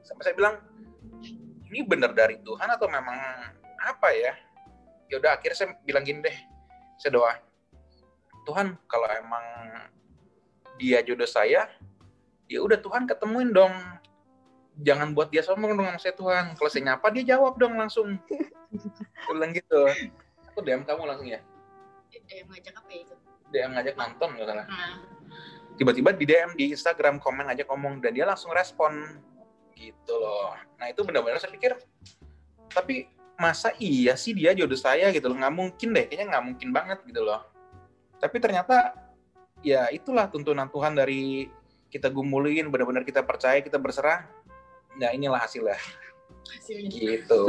Sampai 0.05 0.29
saya 0.29 0.37
bilang 0.37 0.61
ini 1.71 1.87
benar 1.87 2.11
dari 2.11 2.43
Tuhan 2.43 2.67
atau 2.67 2.91
memang 2.91 3.17
apa 3.79 4.09
ya? 4.11 4.35
Ya 5.07 5.23
udah 5.23 5.39
akhirnya 5.39 5.57
saya 5.57 5.69
bilang 5.87 6.03
gini 6.03 6.23
deh 6.23 6.37
saya 7.01 7.17
doa 7.17 7.33
Tuhan 8.45 8.77
kalau 8.85 9.09
emang 9.09 9.45
dia 10.77 11.01
jodoh 11.01 11.29
saya 11.29 11.71
ya 12.51 12.59
udah 12.61 12.77
Tuhan 12.83 13.07
ketemuin 13.07 13.55
dong. 13.55 13.73
Jangan 14.81 15.13
buat 15.13 15.29
dia 15.31 15.45
sombong 15.45 15.77
dong 15.77 15.87
sama 15.93 16.01
saya 16.01 16.15
Tuhan. 16.17 16.45
Kalau 16.57 16.71
saya 16.73 16.83
nyapa 16.91 17.07
dia 17.15 17.37
jawab 17.37 17.55
dong 17.61 17.77
langsung. 17.79 18.17
Saya 18.73 19.33
bilang 19.37 19.53
gitu. 19.53 19.81
Aku 20.51 20.65
DM 20.65 20.83
kamu 20.89 21.05
langsung 21.05 21.29
ya? 21.29 21.39
DM 22.11 22.49
ngajak 22.49 22.75
apa 22.75 22.91
ya 22.91 23.01
itu? 23.07 23.15
DM 23.55 23.71
ngajak 23.77 23.95
nonton 23.95 24.29
nggak 24.35 24.49
salah. 24.51 24.67
Nah. 24.67 24.95
tiba-tiba 25.79 26.13
di 26.13 26.25
DM 26.29 26.51
di 26.61 26.65
Instagram 26.77 27.17
komen 27.23 27.49
ngajak 27.49 27.65
ngomong 27.71 28.05
dan 28.05 28.13
dia 28.13 28.29
langsung 28.29 28.53
respon 28.53 29.21
gitu 29.81 30.15
loh. 30.21 30.53
Nah 30.77 30.93
itu 30.93 31.01
benar-benar 31.01 31.41
saya 31.41 31.57
pikir 31.57 31.81
tapi 32.71 33.09
masa 33.41 33.73
iya 33.81 34.13
sih 34.21 34.37
dia 34.37 34.53
jodoh 34.53 34.77
saya? 34.77 35.09
Gitu 35.09 35.25
loh. 35.25 35.41
Nggak 35.41 35.55
mungkin 35.57 35.89
deh 35.97 36.05
kayaknya 36.05 36.27
nggak 36.37 36.45
mungkin 36.45 36.69
banget 36.77 36.99
gitu 37.09 37.25
loh. 37.25 37.41
Tapi 38.21 38.37
ternyata 38.37 38.93
ya 39.65 39.89
itulah 39.89 40.29
tuntunan 40.29 40.69
Tuhan 40.69 40.93
dari 40.93 41.49
kita 41.89 42.13
gumulin 42.13 42.69
benar-benar 42.69 43.09
kita 43.09 43.25
percaya 43.25 43.65
kita 43.65 43.81
berserah. 43.81 44.29
Nah 45.01 45.11
inilah 45.17 45.41
hasilnya. 45.41 45.81
Hasilnya. 46.45 46.93
Gitu. 46.93 47.43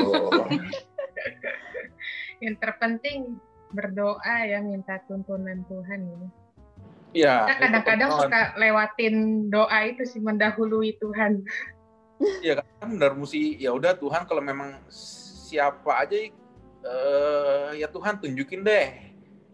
Yang 2.43 2.55
terpenting 2.57 3.37
berdoa 3.71 4.35
ya 4.47 4.59
minta 4.59 4.99
tuntunan 5.07 5.63
Tuhan 5.67 6.03
ini 6.03 6.27
ya 7.11 7.47
kita 7.47 7.55
kadang-kadang 7.67 8.09
suka 8.15 8.41
lewatin 8.55 9.15
doa 9.51 9.79
itu 9.87 10.03
sih 10.07 10.23
mendahului 10.23 10.95
Tuhan 10.99 11.43
Iya 12.41 12.61
kan 12.61 12.97
benar 12.97 13.17
mesti 13.17 13.57
ya 13.57 13.73
udah 13.73 13.97
Tuhan 13.97 14.29
kalau 14.29 14.45
memang 14.45 14.77
siapa 14.89 16.05
aja 16.05 16.29
uh, 16.85 17.73
ya 17.73 17.89
Tuhan 17.89 18.21
tunjukin 18.21 18.61
deh. 18.61 19.09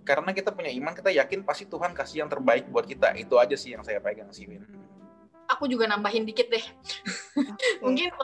Karena 0.07 0.31
kita 0.31 0.55
punya 0.55 0.71
iman 0.71 0.95
kita 0.95 1.11
yakin 1.11 1.43
pasti 1.43 1.67
Tuhan 1.67 1.91
kasih 1.91 2.23
yang 2.23 2.31
terbaik 2.31 2.71
buat 2.71 2.87
kita. 2.87 3.11
Itu 3.19 3.35
aja 3.35 3.59
sih 3.59 3.75
yang 3.75 3.83
saya 3.83 3.99
pegang 3.99 4.31
sih 4.31 4.47
Win. 4.47 4.63
Aku 5.51 5.67
juga 5.67 5.87
nambahin 5.87 6.23
dikit 6.23 6.47
deh. 6.47 6.63
Mungkin 7.83 8.15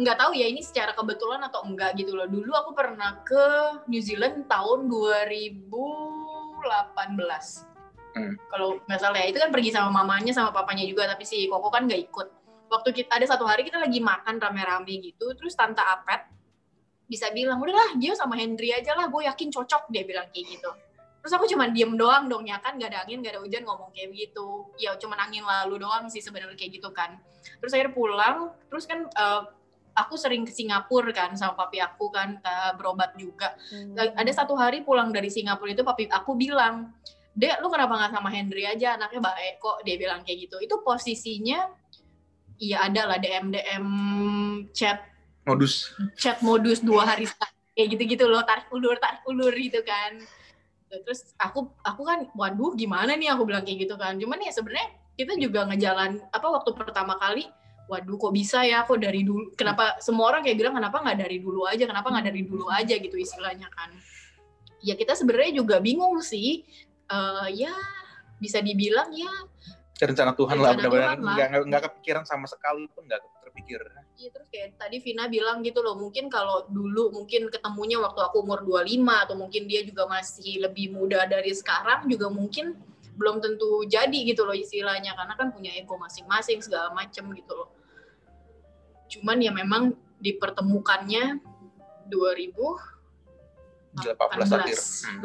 nggak 0.00 0.16
tahu 0.16 0.32
ya 0.36 0.48
ini 0.48 0.60
secara 0.60 0.92
kebetulan 0.92 1.40
atau 1.44 1.64
enggak 1.64 1.96
gitu 1.96 2.12
loh. 2.12 2.28
Dulu 2.28 2.52
aku 2.52 2.76
pernah 2.76 3.24
ke 3.24 3.44
New 3.88 4.04
Zealand 4.04 4.44
tahun 4.52 4.92
2018 4.92 7.70
hmm. 8.16 8.34
kalau 8.50 8.78
nggak 8.86 9.00
salah 9.00 9.18
ya 9.22 9.26
itu 9.30 9.38
kan 9.38 9.50
pergi 9.54 9.70
sama 9.74 10.02
mamanya 10.02 10.32
sama 10.34 10.50
papanya 10.50 10.84
juga 10.86 11.06
tapi 11.06 11.24
si 11.26 11.46
Koko 11.46 11.70
kan 11.70 11.86
nggak 11.86 12.10
ikut 12.10 12.28
waktu 12.70 12.90
kita 12.94 13.18
ada 13.18 13.26
satu 13.26 13.44
hari 13.44 13.66
kita 13.66 13.82
lagi 13.82 13.98
makan 13.98 14.38
rame-rame 14.38 15.02
gitu 15.02 15.34
terus 15.34 15.58
tante 15.58 15.82
Apet 15.82 16.30
bisa 17.10 17.26
bilang 17.34 17.58
udahlah 17.58 17.98
dia 17.98 18.14
sama 18.14 18.38
Henry 18.38 18.70
aja 18.70 18.94
lah 18.94 19.10
gue 19.10 19.26
yakin 19.26 19.50
cocok 19.50 19.90
dia 19.90 20.06
bilang 20.06 20.30
kayak 20.30 20.46
gitu. 20.54 20.70
Terus 21.20 21.36
aku 21.36 21.44
cuma 21.50 21.68
diem 21.68 21.92
doang 21.98 22.30
dong 22.30 22.46
ya 22.46 22.62
kan? 22.62 22.78
Gak 22.78 22.94
ada 22.94 23.04
angin 23.04 23.20
gak 23.20 23.34
ada 23.36 23.42
hujan 23.42 23.66
ngomong 23.66 23.90
kayak 23.90 24.14
gitu 24.14 24.70
ya 24.78 24.94
cuma 24.96 25.18
angin 25.18 25.42
lalu 25.42 25.82
doang 25.82 26.06
sih 26.06 26.22
sebenarnya 26.22 26.54
kayak 26.54 26.78
gitu 26.78 26.94
kan. 26.94 27.18
Terus 27.58 27.74
akhirnya 27.74 27.92
pulang 27.92 28.54
terus 28.70 28.86
kan 28.86 29.10
uh, 29.18 29.42
aku 29.98 30.14
sering 30.14 30.46
ke 30.46 30.54
Singapura 30.54 31.10
kan 31.10 31.34
sama 31.34 31.58
papi 31.58 31.82
aku 31.82 32.14
kan 32.14 32.38
uh, 32.46 32.72
berobat 32.78 33.18
juga. 33.18 33.58
Hmm. 33.74 33.98
ada 33.98 34.30
satu 34.30 34.54
hari 34.54 34.86
pulang 34.86 35.10
dari 35.10 35.34
Singapura 35.34 35.74
itu 35.74 35.82
papi 35.82 36.06
aku 36.06 36.38
bilang 36.38 36.94
dek 37.34 37.58
lu 37.58 37.74
kenapa 37.74 37.98
nggak 37.98 38.12
sama 38.14 38.30
Henry 38.30 38.70
aja? 38.70 38.94
Anaknya 38.94 39.18
baik 39.18 39.58
kok 39.58 39.82
dia 39.82 39.98
bilang 39.98 40.22
kayak 40.22 40.46
gitu. 40.46 40.62
Itu 40.62 40.78
posisinya 40.86 41.66
iya 42.60 42.86
ada 42.86 43.08
lah 43.08 43.18
DM 43.18 43.50
DM 43.50 43.86
chat. 44.76 45.00
Modus 45.48 45.96
chat 46.20 46.44
modus 46.44 46.84
dua 46.84 47.08
hari 47.08 47.24
kayak 47.72 47.96
gitu 47.96 48.02
gitu 48.14 48.24
loh 48.28 48.44
tarik 48.44 48.68
ulur 48.70 49.00
tarik 49.00 49.24
ulur 49.24 49.50
gitu 49.56 49.80
kan. 49.82 50.20
Terus 50.92 51.32
aku 51.40 51.72
aku 51.80 52.02
kan 52.04 52.28
waduh 52.36 52.76
gimana 52.76 53.16
nih? 53.16 53.32
Aku 53.32 53.48
bilang 53.48 53.64
kayak 53.64 53.88
gitu 53.88 53.96
kan. 53.96 54.20
Cuman 54.20 54.38
ya 54.44 54.52
sebenarnya 54.52 54.88
kita 55.16 55.34
juga 55.40 55.64
ngejalan 55.66 56.20
apa 56.30 56.46
waktu 56.46 56.70
pertama 56.76 57.16
kali 57.16 57.48
waduh 57.88 58.20
kok 58.20 58.32
bisa 58.36 58.62
ya? 58.62 58.84
Kok 58.84 59.00
dari 59.00 59.24
dulu 59.24 59.56
kenapa 59.56 59.96
semua 60.04 60.30
orang 60.30 60.44
kayak 60.44 60.60
bilang 60.60 60.76
kenapa 60.76 61.00
nggak 61.00 61.18
dari 61.24 61.40
dulu 61.40 61.64
aja? 61.64 61.88
Kenapa 61.88 62.12
nggak 62.12 62.26
dari 62.28 62.42
dulu 62.44 62.68
aja? 62.68 62.94
Gitu 63.00 63.16
istilahnya 63.16 63.66
kan. 63.72 63.90
Ya 64.84 64.94
kita 64.94 65.16
sebenarnya 65.16 65.64
juga 65.64 65.80
bingung 65.80 66.20
sih. 66.20 66.68
Uh, 67.10 67.50
ya 67.50 67.74
bisa 68.38 68.62
dibilang 68.62 69.10
ya 69.10 69.28
rencana 70.08 70.32
Tuhan 70.32 70.56
rencana 70.56 70.64
lah. 70.64 70.76
Benar-benar 70.78 71.16
nggak 71.20 71.48
nggak 71.68 71.82
kepikiran 71.90 72.24
sama 72.24 72.46
sekali 72.48 72.88
pun 72.88 73.04
nggak 73.04 73.20
terpikir. 73.44 73.80
Iya 74.16 74.28
terus 74.32 74.48
kayak 74.48 74.80
tadi 74.80 74.96
Vina 75.04 75.28
bilang 75.28 75.60
gitu 75.60 75.84
loh 75.84 75.96
mungkin 75.98 76.32
kalau 76.32 76.64
dulu 76.68 77.12
mungkin 77.12 77.52
ketemunya 77.52 78.00
waktu 78.00 78.20
aku 78.24 78.40
umur 78.44 78.64
25 78.64 79.04
atau 79.28 79.34
mungkin 79.36 79.68
dia 79.68 79.84
juga 79.84 80.08
masih 80.08 80.64
lebih 80.64 80.92
muda 80.94 81.28
dari 81.28 81.52
sekarang 81.52 82.08
juga 82.08 82.32
mungkin 82.32 82.76
belum 83.20 83.44
tentu 83.44 83.84
jadi 83.84 84.18
gitu 84.24 84.48
loh 84.48 84.56
istilahnya. 84.56 85.12
Karena 85.12 85.34
kan 85.36 85.52
punya 85.52 85.74
ego 85.76 85.98
masing-masing 86.00 86.64
segala 86.64 86.94
macem 86.96 87.28
gitu 87.36 87.52
loh. 87.52 87.68
Cuman 89.10 89.42
ya 89.42 89.52
memang 89.52 89.92
dipertemukannya 90.22 91.42
2000 92.08 93.00
2018 93.90 94.54
akhir. 94.54 94.78
Hmm. 94.78 95.18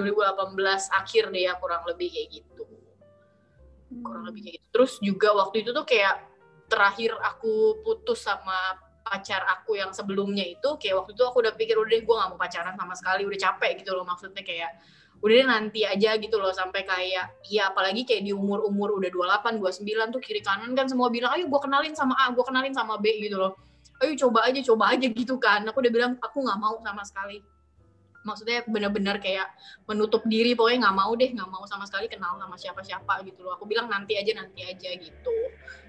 2018 0.58 0.90
akhir 0.90 1.24
deh 1.30 1.44
ya 1.46 1.54
kurang 1.62 1.86
lebih 1.86 2.10
kayak 2.10 2.42
gitu 2.42 2.65
kurang 4.02 4.26
lebih 4.28 4.42
kayak 4.50 4.56
gitu 4.60 4.68
terus 4.74 4.94
juga 5.00 5.30
waktu 5.38 5.62
itu 5.62 5.70
tuh 5.72 5.86
kayak 5.86 6.26
terakhir 6.66 7.14
aku 7.22 7.86
putus 7.86 8.26
sama 8.26 8.82
pacar 9.06 9.46
aku 9.46 9.78
yang 9.78 9.94
sebelumnya 9.94 10.42
itu 10.42 10.82
kayak 10.82 11.06
waktu 11.06 11.14
itu 11.14 11.22
aku 11.22 11.38
udah 11.46 11.54
pikir 11.54 11.78
udah 11.78 11.92
deh 11.94 12.02
gue 12.02 12.16
gak 12.18 12.30
mau 12.34 12.40
pacaran 12.42 12.74
sama 12.74 12.94
sekali 12.98 13.22
udah 13.30 13.38
capek 13.38 13.86
gitu 13.86 13.94
loh 13.94 14.02
maksudnya 14.02 14.42
kayak 14.42 14.74
udah 15.22 15.34
deh 15.38 15.48
nanti 15.48 15.82
aja 15.86 16.18
gitu 16.18 16.42
loh 16.42 16.50
sampai 16.52 16.84
kayak 16.84 17.38
ya 17.46 17.70
apalagi 17.70 18.04
kayak 18.04 18.26
di 18.26 18.34
umur 18.34 18.66
umur 18.66 18.98
udah 18.98 19.10
28 19.42 19.62
29 19.62 20.14
tuh 20.18 20.22
kiri 20.22 20.42
kanan 20.42 20.74
kan 20.74 20.90
semua 20.90 21.14
bilang 21.14 21.32
ayo 21.38 21.46
gue 21.46 21.62
kenalin 21.62 21.94
sama 21.94 22.18
A 22.18 22.34
gue 22.34 22.44
kenalin 22.44 22.74
sama 22.74 22.98
B 23.00 23.10
gitu 23.22 23.38
loh. 23.40 23.56
Ayo 24.04 24.12
coba 24.20 24.44
aja 24.52 24.60
coba 24.60 24.92
aja 24.92 25.08
gitu 25.08 25.40
kan. 25.40 25.64
Aku 25.72 25.80
udah 25.80 25.94
bilang 25.94 26.20
aku 26.20 26.44
nggak 26.44 26.60
mau 26.60 26.76
sama 26.84 27.02
sekali 27.08 27.40
maksudnya 28.26 28.66
benar-benar 28.66 29.22
kayak 29.22 29.54
menutup 29.86 30.26
diri 30.26 30.58
pokoknya 30.58 30.90
nggak 30.90 30.98
mau 30.98 31.14
deh 31.14 31.30
nggak 31.30 31.50
mau 31.50 31.64
sama 31.70 31.86
sekali 31.86 32.10
kenal 32.10 32.36
sama 32.42 32.58
siapa-siapa 32.58 33.22
gitu 33.30 33.46
loh. 33.46 33.56
Aku 33.56 33.70
bilang 33.70 33.88
nanti 33.88 34.18
aja 34.18 34.34
nanti 34.34 34.66
aja 34.66 34.90
gitu. 34.98 35.38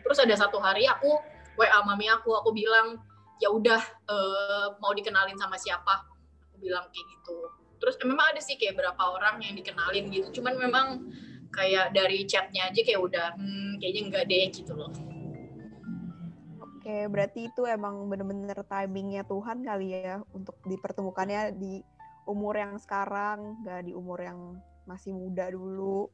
Terus 0.05 0.19
ada 0.21 0.37
satu 0.37 0.61
hari 0.61 0.85
aku 0.85 1.17
wa 1.57 1.67
mami 1.89 2.07
aku 2.13 2.37
aku 2.37 2.53
bilang 2.53 3.01
ya 3.41 3.49
udah 3.49 3.81
uh, 4.13 4.69
mau 4.79 4.93
dikenalin 4.93 5.41
sama 5.41 5.57
siapa? 5.57 6.05
Aku 6.53 6.61
bilang 6.61 6.85
kayak 6.93 7.07
gitu. 7.17 7.39
Terus 7.81 7.97
eh, 7.97 8.07
memang 8.09 8.37
ada 8.37 8.41
sih 8.45 8.61
kayak 8.61 8.77
berapa 8.77 9.03
orang 9.17 9.41
yang 9.41 9.57
dikenalin 9.57 10.13
gitu. 10.13 10.41
Cuman 10.41 10.61
memang 10.61 10.87
kayak 11.57 11.97
dari 11.97 12.29
chatnya 12.29 12.69
aja 12.69 12.81
kayak 12.85 13.01
udah 13.01 13.27
hmm, 13.41 13.81
kayaknya 13.81 14.03
enggak 14.13 14.25
deh 14.29 14.45
gitu 14.53 14.73
loh. 14.77 14.93
Oke, 16.61 17.11
berarti 17.11 17.51
itu 17.51 17.67
emang 17.67 18.07
bener-bener 18.07 18.63
timingnya 18.63 19.27
Tuhan 19.27 19.67
kali 19.67 19.91
ya 19.91 20.23
untuk 20.31 20.55
dipertemukannya 20.63 21.59
di 21.59 21.83
umur 22.27 22.59
yang 22.59 22.75
sekarang, 22.77 23.63
gak 23.63 23.87
di 23.87 23.95
umur 23.95 24.19
yang 24.21 24.39
masih 24.85 25.15
muda 25.15 25.47
dulu. 25.49 26.11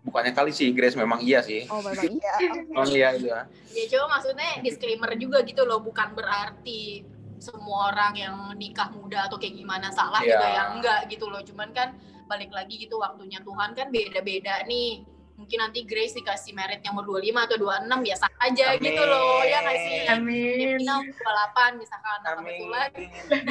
Bukannya 0.00 0.32
kali 0.32 0.52
sih 0.52 0.72
Grace 0.72 0.96
memang 0.96 1.20
iya 1.20 1.44
sih. 1.44 1.68
Oh, 1.68 1.84
memang 1.84 2.08
iya. 2.08 2.34
Oh 2.78 2.86
iya 2.88 3.08
iya. 3.16 3.38
Ya 3.72 3.84
coba 3.92 4.16
maksudnya 4.16 4.60
disclaimer 4.64 5.12
juga 5.16 5.44
gitu 5.44 5.64
loh, 5.68 5.80
bukan 5.84 6.16
berarti 6.16 7.04
semua 7.40 7.92
orang 7.92 8.12
yang 8.16 8.36
nikah 8.56 8.92
muda 8.92 9.28
atau 9.28 9.40
kayak 9.40 9.56
gimana 9.56 9.88
salah 9.92 10.20
Iya. 10.20 10.36
juga 10.36 10.46
yang 10.48 10.68
enggak 10.80 11.00
gitu 11.08 11.28
loh. 11.28 11.40
Cuman 11.44 11.72
kan 11.72 11.96
balik 12.28 12.52
lagi 12.52 12.80
gitu 12.80 13.00
waktunya 13.00 13.40
Tuhan 13.44 13.76
kan 13.76 13.88
beda-beda 13.92 14.64
nih. 14.64 15.04
Mungkin 15.40 15.56
nanti 15.56 15.88
Grace 15.88 16.12
dikasih 16.12 16.52
merit 16.52 16.84
yang 16.84 16.92
umur 16.96 17.16
25 17.20 17.48
atau 17.48 17.56
26 17.56 18.04
biasa 18.04 18.24
aja 18.44 18.66
Amin. 18.76 18.84
gitu 18.84 19.02
loh. 19.04 19.40
Ya 19.40 19.58
nggak 19.64 19.78
sih? 19.80 19.98
Amin. 20.08 20.56
Devina 20.76 20.94
umur 21.00 21.16
28 21.16 21.80
misalkan. 21.80 22.18
Nah, 22.20 22.32
Amin. 22.36 22.44
kebetulan 22.44 22.88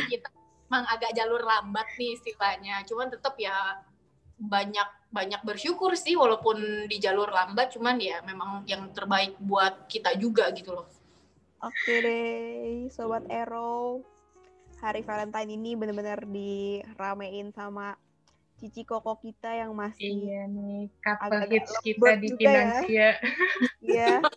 kita 0.05 0.29
emang 0.69 0.85
agak 0.85 1.11
jalur 1.17 1.41
lambat 1.41 1.89
nih 1.97 2.13
istilahnya. 2.13 2.85
Cuman 2.85 3.09
tetap 3.09 3.33
ya 3.41 3.81
banyak 4.39 4.87
banyak 5.09 5.41
bersyukur 5.41 5.97
sih 5.97 6.13
walaupun 6.13 6.85
di 6.85 7.01
jalur 7.01 7.27
lambat 7.27 7.75
cuman 7.75 7.97
ya 7.97 8.21
memang 8.21 8.63
yang 8.69 8.93
terbaik 8.93 9.35
buat 9.41 9.89
kita 9.89 10.13
juga 10.15 10.53
gitu 10.53 10.77
loh. 10.77 10.87
Oke 11.59 11.99
deh, 11.99 12.87
Sobat 12.93 13.25
Ero. 13.27 14.05
Hari 14.79 15.03
Valentine 15.03 15.59
ini 15.59 15.75
bener-bener 15.75 16.23
diramein 16.23 17.51
sama 17.51 17.99
Cici 18.63 18.87
Koko 18.87 19.19
kita 19.19 19.51
yang 19.51 19.75
masih 19.75 20.07
Iya 20.07 20.47
nih, 20.47 20.87
couple 21.03 21.27
Agak-agak 21.27 21.51
hits 21.51 21.73
kita 21.83 22.11
di 22.15 22.27
juga 22.31 22.51
ya. 22.87 23.11
Iya. 23.83 24.23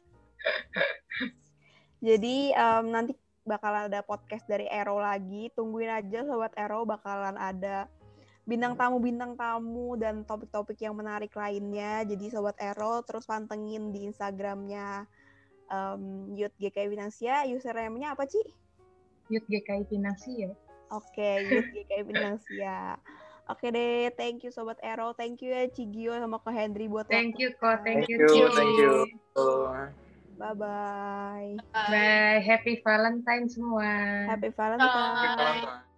Jadi 2.11 2.51
em, 2.51 2.85
nanti 2.91 3.15
bakal 3.43 3.91
ada 3.91 4.01
podcast 4.03 4.47
dari 4.47 4.67
Ero 4.71 4.99
lagi. 4.99 5.51
Tungguin 5.55 5.91
aja 5.91 6.23
Sobat 6.27 6.55
Ero 6.55 6.87
bakalan 6.87 7.35
ada 7.39 7.91
bintang 8.43 8.75
tamu 8.75 8.99
bintang 8.99 9.39
tamu 9.39 9.95
dan 9.95 10.27
topik-topik 10.27 10.79
yang 10.83 10.95
menarik 10.95 11.35
lainnya. 11.35 12.07
Jadi 12.07 12.31
Sobat 12.31 12.59
Ero 12.63 13.03
terus 13.07 13.27
pantengin 13.27 13.91
di 13.91 14.07
Instagramnya 14.07 15.07
um, 15.71 16.33
Youth 16.35 16.55
GKI 16.59 16.91
Finansia. 16.91 17.47
Username-nya 17.51 18.15
apa 18.15 18.27
Ci? 18.27 18.43
Youth 19.31 19.47
GKI 19.47 19.87
Finansia. 19.87 20.51
Oke, 20.93 21.31
Youth 21.49 21.71
GKI 21.73 22.03
Finansia. 22.05 22.99
Oke 23.51 23.75
deh, 23.75 24.15
thank 24.15 24.47
you 24.47 24.55
Sobat 24.55 24.79
Ero. 24.87 25.11
Thank 25.19 25.43
you 25.43 25.51
ya 25.51 25.67
Cigio 25.67 26.15
sama 26.15 26.39
Ko 26.39 26.55
Hendry 26.55 26.87
buat 26.87 27.11
Thank 27.11 27.43
you, 27.43 27.51
waktunya. 27.51 27.59
Ko. 27.59 27.83
Thank 27.83 28.07
Thank 28.07 28.09
you, 28.09 28.17
you, 28.23 28.29
Ci. 28.31 28.41
thank 28.55 28.77
you. 28.79 30.02
Bye-bye. 30.43 31.63
Bye. 31.71 32.43
Happy 32.43 32.83
Valentine 32.83 33.47
semua. 33.47 34.27
Happy. 34.27 34.51
Valentine. 34.51 34.91
Oke, 34.91 35.29
kawan-kawan. 35.39 35.92